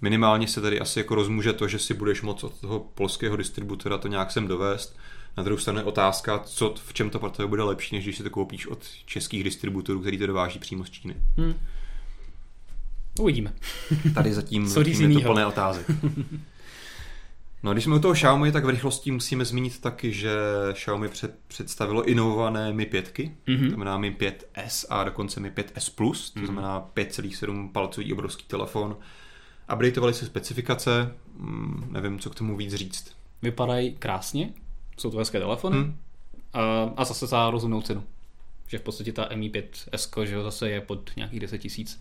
[0.00, 3.98] Minimálně se tady asi jako rozmůže to, že si budeš moct od toho polského distributora
[3.98, 4.96] to nějak sem dovést.
[5.36, 8.16] Na druhou stranu je otázka, co, v čem to pro tebe bude lepší, než když
[8.16, 11.14] si to koupíš od českých distributorů, který to dováží přímo z Číny.
[11.40, 11.54] Hm.
[13.18, 13.52] Uvidíme.
[14.14, 15.86] Tady zatím, Co zatím je to plné otázek.
[17.62, 20.30] No a když jsme u toho Xiaomi, tak v rychlosti musíme zmínit taky, že
[20.72, 23.62] Xiaomi před, představilo inovované Mi 5, Mhm.
[23.64, 28.96] to znamená Mi 5S a dokonce Mi 5S+, Plus, to znamená 5,7 palcový obrovský telefon.
[29.74, 33.12] Updateovali se specifikace, mm, nevím, co k tomu víc říct.
[33.42, 34.52] Vypadají krásně,
[34.96, 35.96] jsou to hezké telefony Hm.
[36.52, 38.04] a, a zase za rozumnou cenu.
[38.68, 42.00] Že v podstatě ta Mi 5S, že zase je pod nějakých 10 tisíc.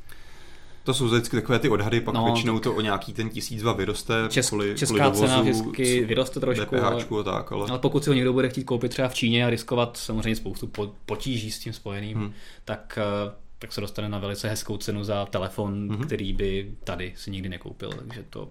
[0.88, 3.62] To jsou vždycky takové ty odhady, pak no, No, většinou to o nějaký ten tisíc
[3.62, 4.14] dva vyroste.
[4.30, 7.66] Čes, kvůli, česká kvůli cena dovozu, vždycky co- vyroste trošku, ale, DPHčku a tak, ale...
[7.70, 10.68] ale pokud si ho někdo bude chtít koupit třeba v Číně a riskovat samozřejmě spoustu
[10.68, 12.22] po- potíží s tím spojeným, Hm.
[12.22, 12.34] hmm.
[12.66, 16.04] tak, eh, tak se dostane na velice hezkou cenu za telefon, hmm.
[16.04, 18.50] který by tady si nikdy nekoupil, takže to,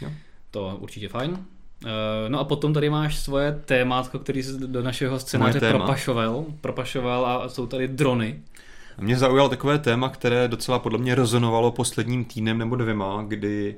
[0.00, 0.10] Jo.
[0.50, 1.38] to určitě fajn.
[1.86, 1.88] Eh,
[2.28, 7.48] No a potom tady máš svoje témátko, který se do našeho scénáře propašoval, propašoval a
[7.48, 8.40] jsou tady drony.
[9.00, 13.76] Mě zaujalo takové téma, které docela podle mě rezonovalo posledním týdnem nebo dvěma, kdy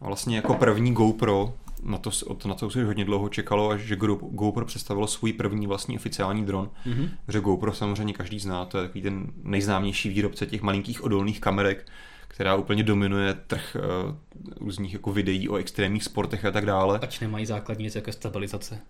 [0.00, 2.10] vlastně jako první GoPro, na to,
[2.44, 3.96] na to se hodně dlouho čekalo, až že
[4.30, 6.70] GoPro představilo svůj první vlastní oficiální dron.
[6.86, 7.08] Mm-hmm.
[7.28, 11.86] Že GoPro samozřejmě každý zná, to je takový ten nejznámější výrobce těch malinkých odolných kamerek,
[12.28, 14.14] která úplně dominuje trh uh,
[14.60, 16.98] různých jako videí o extrémních sportech a tak dále.
[17.02, 18.80] Ač nemají základní věc jako stabilizace.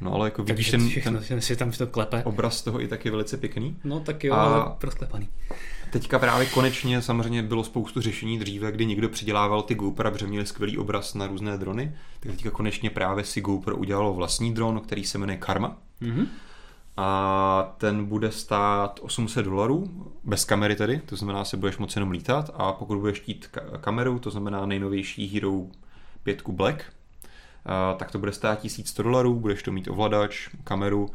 [0.00, 2.22] No ale jako vidíš ten, všechno, ten si tam to klepe.
[2.24, 3.76] obraz toho i taky velice pěkný.
[3.84, 5.28] No tak jo, a ale prosklepaný.
[5.90, 10.46] Teďka právě konečně samozřejmě bylo spoustu řešení dříve, kdy někdo přidělával ty GoPro, protože měli
[10.46, 11.96] skvělý obraz na různé drony.
[12.20, 15.76] Tak teďka konečně právě si GoPro udělalo vlastní dron, který se jmenuje Karma.
[16.02, 16.26] Mm-hmm.
[16.96, 22.10] A ten bude stát 800 dolarů, bez kamery tedy, to znamená, se budeš moci jenom
[22.10, 23.48] lítat a pokud budeš chtít
[23.80, 25.62] kameru, to znamená nejnovější Hero
[26.22, 26.84] 5 Black,
[27.96, 31.08] tak to bude stát 1100 dolarů, budeš to mít ovladač, kameru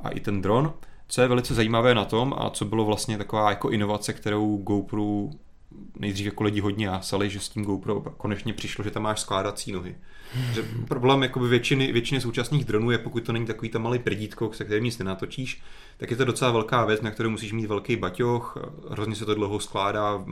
[0.00, 0.74] a i ten dron.
[1.08, 5.28] Co je velice zajímavé na tom a co bylo vlastně taková jako inovace, kterou GoPro
[5.98, 9.72] nejdřív jako lidi hodně jásali, že s tím GoPro konečně přišlo, že tam máš skládací
[9.72, 9.96] nohy.
[10.54, 14.52] Že problém jakoby většiny, většiny současných dronů je, pokud to není takový tam malý prdítko,
[14.52, 15.62] se kterým nic nenatočíš,
[15.96, 18.56] tak je to docela velká věc, na kterou musíš mít velký baťoch,
[18.90, 20.24] hrozně se to dlouho skládá,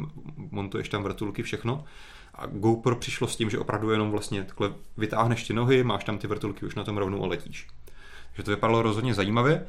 [0.51, 1.85] montuješ tam vrtulky, všechno.
[2.39, 6.18] A GoPro přišlo s tím, že opravdu jenom vlastně takhle vytáhneš ty nohy, máš tam
[6.18, 7.66] ty vrtulky už na tom rovnou a letíš.
[8.26, 9.66] Takže to vypadalo rozhodně zajímavě.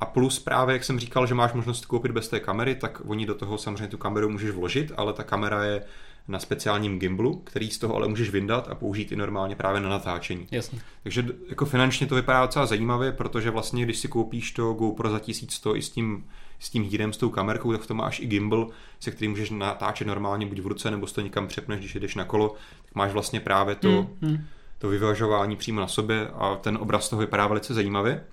[0.00, 3.26] A plus právě, jak jsem říkal, že máš možnost koupit bez té kamery, tak oni
[3.26, 5.82] do toho samozřejmě tu kameru můžeš vložit, ale ta kamera je
[6.28, 9.88] na speciálním gimblu, který z toho ale můžeš vyndat a použít i normálně právě na
[9.88, 10.46] natáčení.
[10.50, 10.80] Jasně.
[11.02, 15.18] Takže jako finančně to vypadá docela zajímavě, protože vlastně, když si koupíš to GoPro za
[15.18, 16.24] 1100 i s tím
[16.62, 18.68] s tím hírem, s tou kamerkou, tak to máš i gimbal,
[19.00, 22.24] se kterým můžeš natáčet normálně buď v ruce, nebo to někam přepneš, když jdeš na
[22.24, 22.54] kolo,
[22.84, 23.88] tak máš vlastně právě to,
[24.20, 24.44] mm, mm.
[24.78, 28.24] to vyvažování přímo na sobě a ten obraz toho vypadá velice zajímavě.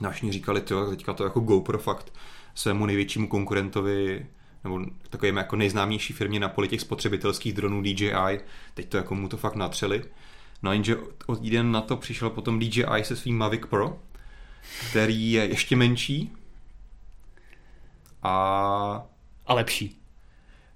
[0.00, 2.12] Naši říkali, to teďka to jako GoPro fakt
[2.54, 4.26] svému největšímu konkurentovi
[4.64, 8.40] nebo takovým jako nejznámější firmě na poli těch spotřebitelských dronů DJI,
[8.74, 10.04] teď to jako mu to fakt natřeli.
[10.62, 10.96] No jenže
[11.26, 13.98] od jeden na to přišel potom DJI se svým Mavic Pro,
[14.90, 16.32] který je ještě menší,
[18.22, 19.06] a...
[19.46, 20.02] A lepší.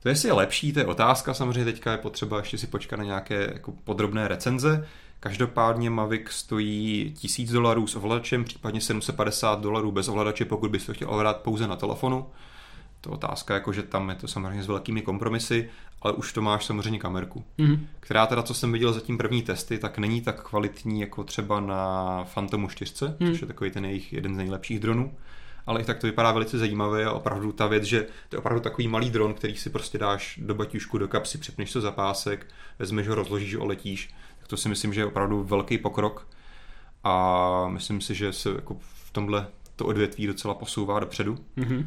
[0.03, 3.05] To jestli je lepší, to je otázka, samozřejmě teďka je potřeba ještě si počkat na
[3.05, 4.87] nějaké jako podrobné recenze.
[5.21, 10.95] Každopádně Mavic stojí 1000 dolarů s ovladačem, případně 750 dolarů bez ovladače, pokud bys to
[10.95, 12.27] chtěl ovládat pouze na telefonu.
[13.01, 15.71] To otázka, jako že tam je to samozřejmě s velkými kompromisy,
[16.03, 17.79] ale už to máš samozřejmě kamerku, mm-hmm.
[18.01, 22.25] která teda, co jsem viděl zatím první testy, tak není tak kvalitní jako třeba na
[22.35, 23.31] Phantomu 4, mm.
[23.31, 25.13] což je takový ten jejich jeden z nejlepších dronů
[25.67, 28.61] ale i tak to vypadá velice zajímavě a opravdu ta věc, že to je opravdu
[28.61, 32.47] takový malý dron, který si prostě dáš do baťušku, do kapsy, přepneš to za pásek,
[32.79, 36.29] vezmeš ho, rozložíš ho, letíš, tak to si myslím, že je opravdu velký pokrok
[37.05, 39.47] a myslím si, že se jako v tomhle
[39.77, 41.39] to odvětví docela posouvá dopředu.
[41.57, 41.87] Mm-hmm.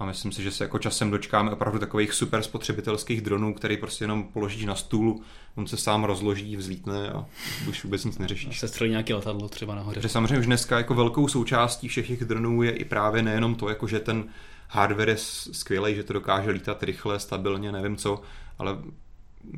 [0.00, 4.04] A myslím si, že se jako časem dočkáme opravdu takových super spotřebitelských dronů, který prostě
[4.04, 5.20] jenom položíš na stůl,
[5.54, 7.26] on se sám rozloží, vzlítne a
[7.68, 8.56] už vůbec nic neřešíš.
[8.56, 10.00] A se střelí nějaký letadlo třeba nahoře.
[10.00, 13.68] Že samozřejmě už dneska jako velkou součástí všech těch dronů je i právě nejenom to,
[13.68, 14.24] jako že ten
[14.68, 15.16] hardware je
[15.52, 18.22] skvělý, že to dokáže lítat rychle, stabilně, nevím co,
[18.58, 18.78] ale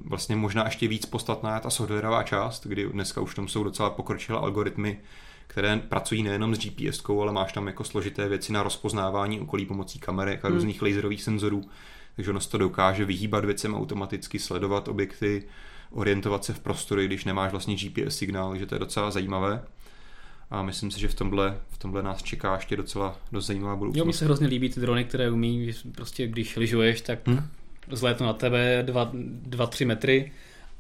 [0.05, 3.91] vlastně možná ještě víc podstatná je ta softwarová část, kdy dneska už tam jsou docela
[3.91, 5.01] pokročilé algoritmy,
[5.47, 9.99] které pracují nejenom s GPS, ale máš tam jako složité věci na rozpoznávání okolí pomocí
[9.99, 10.57] kamerek a hmm.
[10.57, 11.63] různých laserových senzorů.
[12.17, 15.45] Takže ono to dokáže vyhýbat věcem automaticky, sledovat objekty,
[15.91, 19.63] orientovat se v prostoru, když nemáš vlastně GPS signál, že to je docela zajímavé.
[20.51, 23.99] A myslím si, že v tomhle, v tomhle nás čeká ještě docela dost zajímavá budoucnost.
[23.99, 27.47] Jo, mi se hrozně líbí ty drony, které umí, prostě když lyžuješ, tak hmm?
[27.91, 28.87] zlétnou na tebe
[29.49, 30.33] 2-3 metry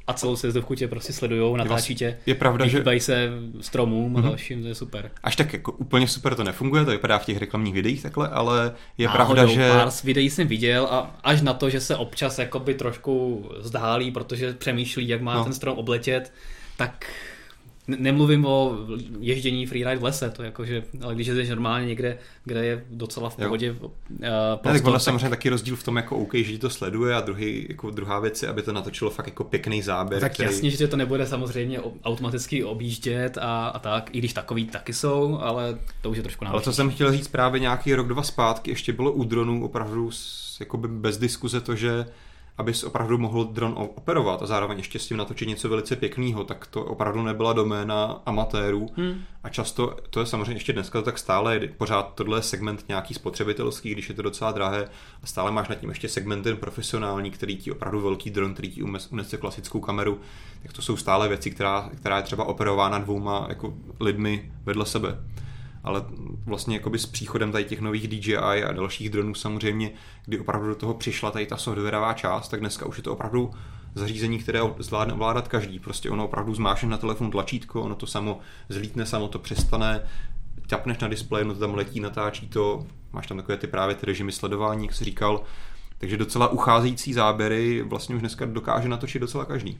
[0.06, 2.18] a celou sezdovku tě prostě sledujou, natáčí tě.
[2.26, 2.84] Je pravda, že...
[2.98, 3.30] se
[3.60, 4.22] stromům a mm-hmm.
[4.22, 5.10] dalším, to je super.
[5.22, 8.74] Až tak jako úplně super to nefunguje, to vypadá v těch reklamních videích takhle, ale
[8.98, 9.70] je Náhodou, pravda, že...
[9.70, 14.10] Pár z videí jsem viděl a až na to, že se občas jakoby trošku zdálí,
[14.10, 15.44] protože přemýšlí, jak má no.
[15.44, 16.32] ten strom obletět,
[16.76, 17.06] tak
[17.86, 18.76] Nemluvím o
[19.20, 23.30] ježdění freeride v lese, to jako, že, ale když jdeš normálně někde, kde je docela
[23.30, 23.74] v pohodě jo.
[23.80, 25.02] Uh, prostor, tak ono tak...
[25.02, 28.42] samozřejmě taky rozdíl v tom, jako OK, že to sleduje a druhý, jako druhá věc
[28.42, 30.20] je, aby to natočilo fakt jako pěkný záběr.
[30.20, 30.46] Tak který...
[30.46, 35.38] jasně, že to nebude samozřejmě automaticky objíždět a, a tak, i když takový taky jsou,
[35.40, 36.64] ale to už je trošku náležitý.
[36.64, 40.10] Ale co jsem chtěl říct právě nějaký rok, dva zpátky, ještě bylo u dronů opravdu
[40.60, 42.06] jakoby bez diskuze to, že
[42.58, 46.66] abys opravdu mohl dron operovat a zároveň ještě s tím natočit něco velice pěkného, tak
[46.66, 49.22] to opravdu nebyla doména amatérů hmm.
[49.44, 53.90] a často, to je samozřejmě ještě dneska tak stále, pořád tohle je segment nějaký spotřebitelský,
[53.90, 54.88] když je to docela drahé
[55.22, 58.70] a stále máš nad tím ještě segment ten profesionální, který ti opravdu velký dron, který
[58.70, 60.20] ti unese klasickou kameru,
[60.62, 65.18] tak to jsou stále věci, která, která je třeba operována dvouma jako lidmi vedle sebe.
[65.84, 66.04] Ale
[66.44, 69.90] vlastně jakoby s příchodem tady těch nových DJI a dalších dronů samozřejmě,
[70.26, 73.50] kdy opravdu do toho přišla tady ta softwarová část, tak dneska už je to opravdu
[73.94, 75.78] zařízení, které zvládne ovládat každý.
[75.78, 80.02] Prostě ono opravdu zmášne na telefon tlačítko, ono to samo zlítne, samo to přestane,
[80.66, 84.06] tapneš na displeji, no to tam letí, natáčí to, máš tam takové ty právě ty
[84.06, 85.42] režimy sledování, jak jsi říkal,
[85.98, 89.78] takže docela ucházející záběry vlastně už dneska dokáže natočit docela každý.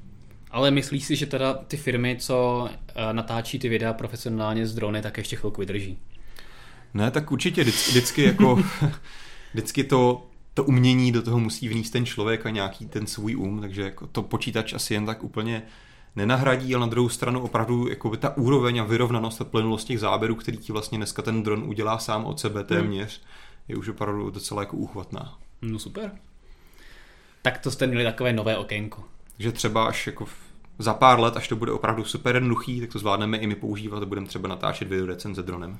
[0.52, 5.02] Ale myslíš si, že teda ty firmy, co eh, natáčí ty videa profesionálně z drony,
[5.02, 5.98] tak ještě chvilku vydrží?
[6.94, 8.62] Ne, tak určitě vždycky, vždycky jako
[9.52, 13.60] vždycky to, to umění do toho musí vníst ten člověk a nějaký ten svůj um,
[13.60, 15.62] takže jako to počítač asi jen tak úplně
[16.16, 20.00] nenahradí, ale na druhou stranu opravdu jako by ta úroveň a vyrovnanost a plynulost těch
[20.00, 23.28] záběrů, který ti vlastně dneska ten dron udělá sám od sebe téměř, hmm.
[23.68, 25.38] je už opravdu docela jako úchvatná.
[25.62, 26.10] No super.
[27.42, 29.04] Tak to jste měli takové nové okénko.
[29.42, 30.26] Že třeba až jako
[30.78, 34.02] za pár let, až to bude opravdu super jednoduchý, tak to zvládneme i my používat
[34.02, 35.78] a budeme třeba natáčet video recenze dronem.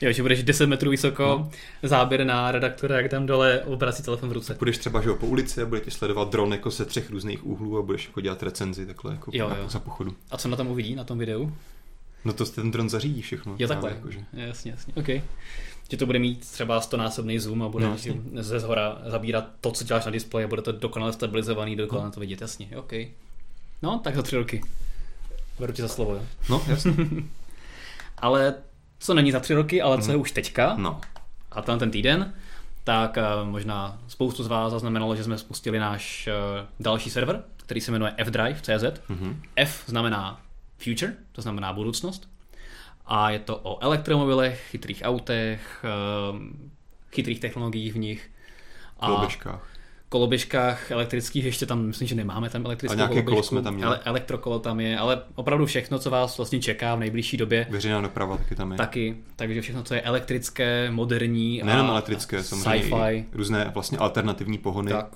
[0.00, 1.50] Jo, že budeš 10 metrů vysoko, no.
[1.82, 4.56] záběr na redaktora, jak tam dole obrací telefon v ruce.
[4.58, 7.78] Budeš třeba že jo, po ulici a budeš sledovat dron jako se třech různých úhlů
[7.78, 9.68] a budeš jako dělat recenzi takhle jako jo, jo.
[9.68, 10.14] za pochodu.
[10.30, 11.52] A co na tom uvidí, na tom videu?
[12.24, 13.56] No to ten dron zařídí všechno.
[13.58, 13.90] Jo, takhle.
[13.90, 14.20] Jako, že...
[14.32, 14.94] Jasně, jasně.
[14.96, 15.08] OK.
[15.92, 17.96] Že to bude mít třeba 100 násobný zoom a bude no,
[18.42, 22.20] ze zhora zabírat to, co děláš na displeji a bude to dokonale stabilizovaný, dokonale to
[22.20, 22.68] vidět, jasně.
[22.76, 22.92] OK.
[23.82, 24.62] No, tak za tři roky.
[25.58, 26.22] Beru ti za slovo, jo?
[26.48, 26.92] No, jasně.
[28.18, 28.54] ale
[28.98, 30.20] co není za tři roky, ale co je mhm.
[30.20, 31.00] už teďka, no.
[31.50, 32.34] a ten ten týden,
[32.84, 37.80] tak uh, možná spoustu z vás zaznamenalo, že jsme spustili náš uh, další server, který
[37.80, 38.68] se jmenuje fdrive.cz.
[39.10, 39.36] Mm-hmm.
[39.56, 40.40] F znamená
[40.78, 42.28] future, to znamená budoucnost.
[43.06, 45.84] A je to o elektromobilech, chytrých autech,
[46.32, 46.38] uh,
[47.12, 48.30] chytrých technologiích v nich.
[49.00, 49.72] A koloběžkách
[50.12, 53.74] koloběžkách elektrických ještě tam, myslím, že nemáme tam elektrickou A nějaké koloběžku, kolo jsme tam
[53.74, 53.86] měli.
[53.86, 57.66] Ale elektrokolo tam je, ale opravdu všechno, co vás vlastně čeká v nejbližší době.
[57.70, 58.78] Veřejná doprava taky tam je.
[58.78, 63.24] Taky, takže všechno, co je elektrické, moderní Nejenom elektrické, samozřejmě sci-fi.
[63.32, 64.90] různé vlastně alternativní pohony.
[64.90, 65.06] Tak,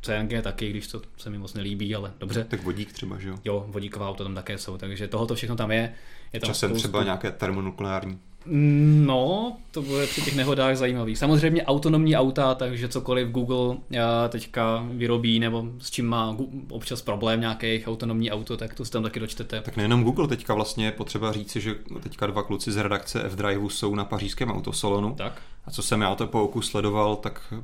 [0.00, 2.44] CNG taky, když to se mi moc nelíbí, ale dobře.
[2.44, 3.36] Tak vodík třeba, že jo?
[3.44, 5.92] Jo, vodíková auto tam také jsou, takže tohoto všechno tam je.
[6.34, 6.88] Je tam Časem spoustu...
[6.88, 8.18] třeba nějaké termonukleární.
[8.46, 11.16] No, to bude při těch nehodách zajímavý.
[11.16, 16.36] Samozřejmě autonomní auta, takže cokoliv Google eh, teďka vyrobí nebo s čím má
[16.70, 19.60] občas problém nějakých autonomní auto, tak to si tam taky dočtete.
[19.60, 23.70] Tak nejenom Google, teďka vlastně je potřeba říci, že teďka dva kluci z redakce F-Drive
[23.70, 25.14] jsou na pařížském autosalonu.
[25.14, 25.42] Tak.
[25.66, 27.54] A co jsem já to po oku sledoval, tak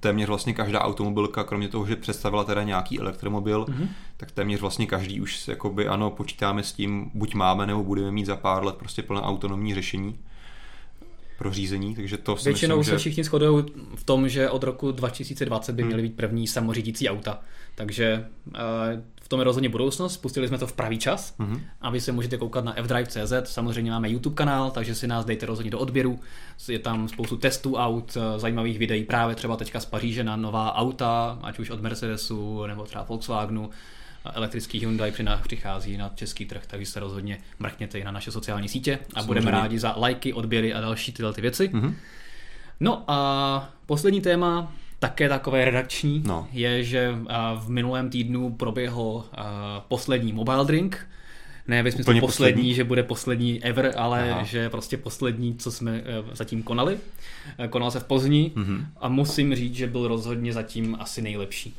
[0.00, 3.88] téměř vlastně každá automobilka, kromě toho, že představila teda nějaký elektromobil, mm-hmm.
[4.16, 8.26] tak téměř vlastně každý už jakoby ano, počítáme s tím, buď máme nebo budeme mít
[8.26, 10.18] za pár let prostě plné autonomní řešení
[11.40, 12.98] pro řízení, takže to si Většinou myslím, se že...
[12.98, 13.64] všichni shodují
[13.94, 15.86] v tom, že od roku 2020 by hmm.
[15.86, 17.40] měly být první samořídící auta.
[17.74, 18.52] Takže uh,
[19.22, 20.14] v tom je rozhodně budoucnost.
[20.14, 21.60] Spustili jsme to v pravý čas mm-hmm.
[21.80, 23.32] a vy se můžete koukat na fdrive.cz.
[23.44, 26.20] Samozřejmě máme YouTube kanál, takže si nás dejte rozhodně do odběru.
[26.68, 30.74] Je tam spoustu testů aut, eh, zajímavých videí právě třeba teďka z Paříže na nová
[30.74, 33.70] auta, ať už od Mercedesu nebo třeba Volkswagenu
[34.24, 35.12] elektrický Hyundai
[35.42, 39.26] přichází na český trh, takže se rozhodně mrkněte i na naše sociální sítě a Samozřejmě.
[39.26, 41.68] budeme rádi za lajky, odběry a další tyhle ty věci.
[41.68, 41.94] Mm-hmm.
[42.80, 46.48] No a poslední téma, také takové redakční, no.
[46.52, 47.14] je, že
[47.58, 49.24] v minulém týdnu proběhl
[49.88, 51.06] poslední mobile drink,
[51.68, 54.42] ne ve smyslu poslední, poslední, že bude poslední ever, ale Aha.
[54.42, 56.02] že prostě poslední, co jsme e,
[56.32, 56.98] zatím konali.
[57.58, 58.86] E, konal se v Plzni mm-hmm.
[59.00, 61.74] a musím říct, že byl rozhodně zatím asi nejlepší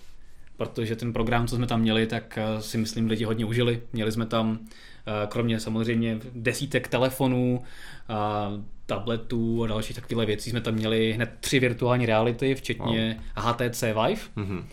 [0.62, 3.82] protože ten program, co jsme tam měli, tak eh, si myslím lidi hodně užili.
[3.94, 7.64] Měli jsme tam eh, kromě samozřejmě desítek telefonů,
[8.86, 13.46] tabletů a dalších takových věcí jsme tam měli hned tři virtuální reality, včetně wow.
[13.46, 14.22] HTC Vive.
[14.38, 14.64] Mm-hmm.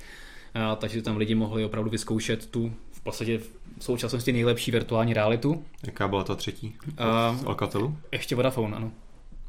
[0.76, 5.64] takže tam lidi mohli opravdu vyzkoušet tu v podstatě v současnosti nejlepší virtuální realitu.
[5.86, 6.74] Jaká byla ta třetí?
[6.86, 7.96] Uh, Alcatelu?
[8.12, 8.92] Ještě Vodafone, ano.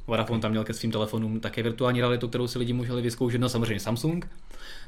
[0.10, 3.50] Vodafone tam měl ke svým telefonům také virtuální realitu, kterou si lidi mohli vyzkoušet, no
[3.50, 4.30] samozřejmě Samsung.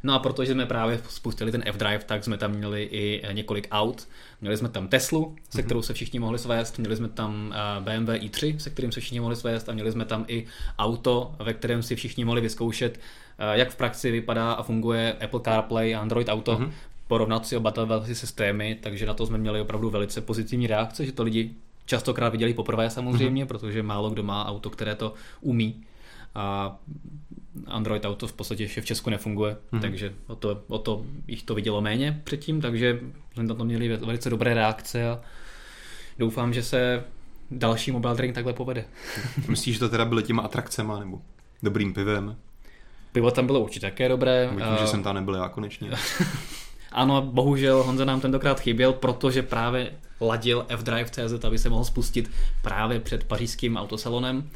[0.03, 4.07] No a protože jsme právě spustili ten F-Drive, tak jsme tam měli i několik aut.
[4.41, 5.65] Měli jsme tam Teslu, se mhm.
[5.65, 9.19] kterou se všichni mohli svést, měli jsme tam eh, BMW i3, se kterým se všichni
[9.19, 10.45] mohli svést a měli jsme tam i
[10.79, 12.99] auto, ve kterém si všichni mohli vyzkoušet,
[13.39, 16.71] eh, jak v praxi vypadá a funguje Apple CarPlay a Android Auto, mm-hmm.
[17.07, 17.73] porovnat si oba
[18.13, 21.55] systémy, takže na to jsme měli opravdu velice pozitivní reakce, že to lidi
[21.91, 23.47] častokrát viděli poprvé samozřejmě, mm-hmm.
[23.47, 25.83] protože málo kdo má auto, které to umí.
[26.35, 26.75] A
[27.67, 29.81] Android Auto v podstatě ještě v Česku nefunguje, mm-hmm.
[29.81, 32.99] takže o to, o to jich to vidělo méně předtím, takže
[33.33, 35.19] jsme na to měli velice dobré reakce a
[36.19, 37.03] doufám, že se
[37.51, 38.85] další mobile drink takhle povede.
[39.47, 41.21] Myslíš, že to teda byly těma atrakcema nebo
[41.63, 42.35] dobrým pivem?
[43.11, 44.49] Pivo tam bylo určitě také dobré.
[44.55, 45.91] Vidím, že jsem tam nebyl já konečně.
[46.91, 49.91] ano, bohužel Honza nám tentokrát chyběl, protože právě
[50.21, 54.49] ladil fdrive.cz, aby se mohl spustit právě před pařížským autosalonem.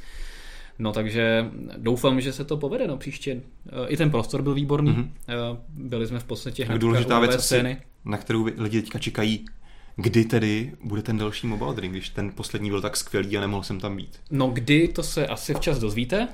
[0.79, 1.45] No takže
[1.77, 3.41] doufám, že se to povede no příště.
[3.69, 4.91] Eh, I ten prostor byl výborný.
[4.91, 5.57] Mm-hmm.
[5.69, 7.77] Byli jsme v podstatě hned důležitá věc scény.
[8.05, 9.45] na kterou lidi teďka čekají,
[9.95, 13.63] kdy tedy bude ten další mobile drink, když ten poslední byl tak skvělý a nemohl
[13.63, 14.19] jsem tam být.
[14.31, 16.27] No kdy, to se asi včas dozvíte,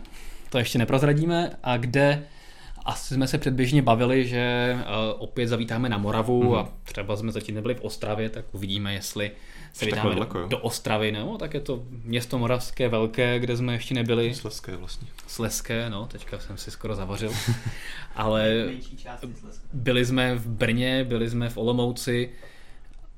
[0.49, 2.23] to ještě neprozradíme, a kde
[2.85, 4.83] asi jsme se předběžně bavili, že uh,
[5.17, 6.57] opět zavítáme na Moravu mm-hmm.
[6.57, 9.31] a třeba jsme zatím nebyli v Ostravě, tak uvidíme, jestli
[9.73, 13.73] se vydáme daleko, do, do Ostravy, no, tak je to město moravské velké, kde jsme
[13.73, 14.33] ještě nebyli.
[14.33, 15.07] Sleské vlastně.
[15.27, 17.31] Sleské, no, teďka jsem si skoro zavařil.
[18.15, 18.69] Ale
[19.73, 22.29] byli jsme v Brně, byli jsme v Olomouci,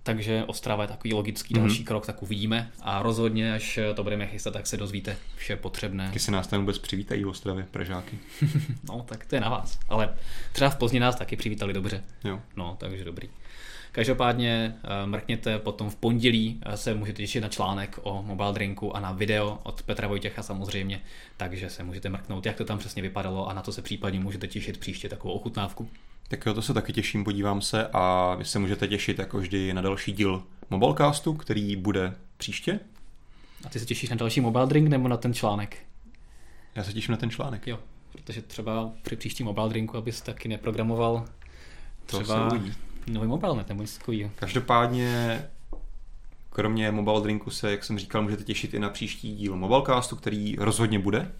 [0.04, 1.60] takže Ostrava je takový logický mm-hmm.
[1.60, 2.72] další krok, tak uvidíme.
[2.82, 6.08] A rozhodně, až to budeme chystat, tak se dozvíte vše potřebné.
[6.12, 8.20] Když se nás tam vůbec přivítají v Ostravě, Pražáky.
[8.90, 9.80] no, tak to je na vás.
[9.90, 10.16] Ale
[10.52, 12.04] třeba v Pozdě nás taky přivítali dobře.
[12.24, 12.40] Jo.
[12.56, 13.30] No, takže dobrý.
[13.94, 18.96] Každopádně eh, mrkněte potom v pondělí eh, se můžete těšit na článek o mobile drinku
[18.96, 21.02] a na video od Petra Vojtěcha samozřejmě,
[21.38, 24.48] takže se můžete mrknout, jak to tam přesně vypadalo a na to se případně můžete
[24.48, 25.90] těšit příště takovou ochutnávku.
[26.34, 29.74] Tak jo, to se taky těším, podívám se a vy se můžete těšit jako vždy
[29.74, 32.80] na další díl Mobilecastu, který bude příště.
[33.66, 35.78] A ty se těšíš na další mobile drink nebo na ten článek?
[36.76, 37.68] Já se těším na ten článek.
[37.68, 37.80] Jo,
[38.12, 41.26] protože třeba při příštím mobile drinku, abys taky neprogramoval
[42.06, 42.60] třeba to
[43.08, 44.32] nový mobile net nebo něco takového.
[44.36, 45.42] Každopádně
[46.50, 50.56] kromě mobile drinku se, jak jsem říkal, můžete těšit i na příští díl Mobilecastu, který
[50.60, 51.32] rozhodně bude.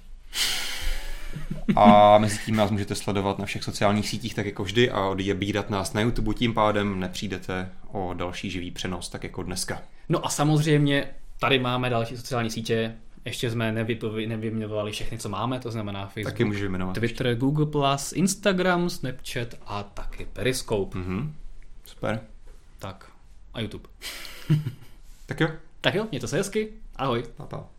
[1.76, 5.70] A mezi tím nás můžete sledovat na všech sociálních sítích, tak jako vždy, a odebírat
[5.70, 9.82] nás na YouTube, tím pádem nepřijdete o další živý přenos, tak jako dneska.
[10.10, 11.08] No a samozřejmě
[11.40, 13.72] tady máme další sociální sítě, ještě jsme
[14.28, 16.46] nevyjmenovali všechny, co máme, to znamená Facebook, taky
[16.94, 17.40] Twitter, ještě.
[17.40, 20.98] Google+, Instagram, Snapchat a taky Periscope.
[20.98, 21.32] Mm-hmm.
[21.86, 22.20] Super.
[22.80, 23.12] Tak
[23.54, 23.90] a YouTube.
[25.26, 25.48] tak jo.
[25.82, 26.70] Tak jo, mějte se hezky.
[26.96, 27.24] Ahoj.
[27.38, 27.74] Pa, pa.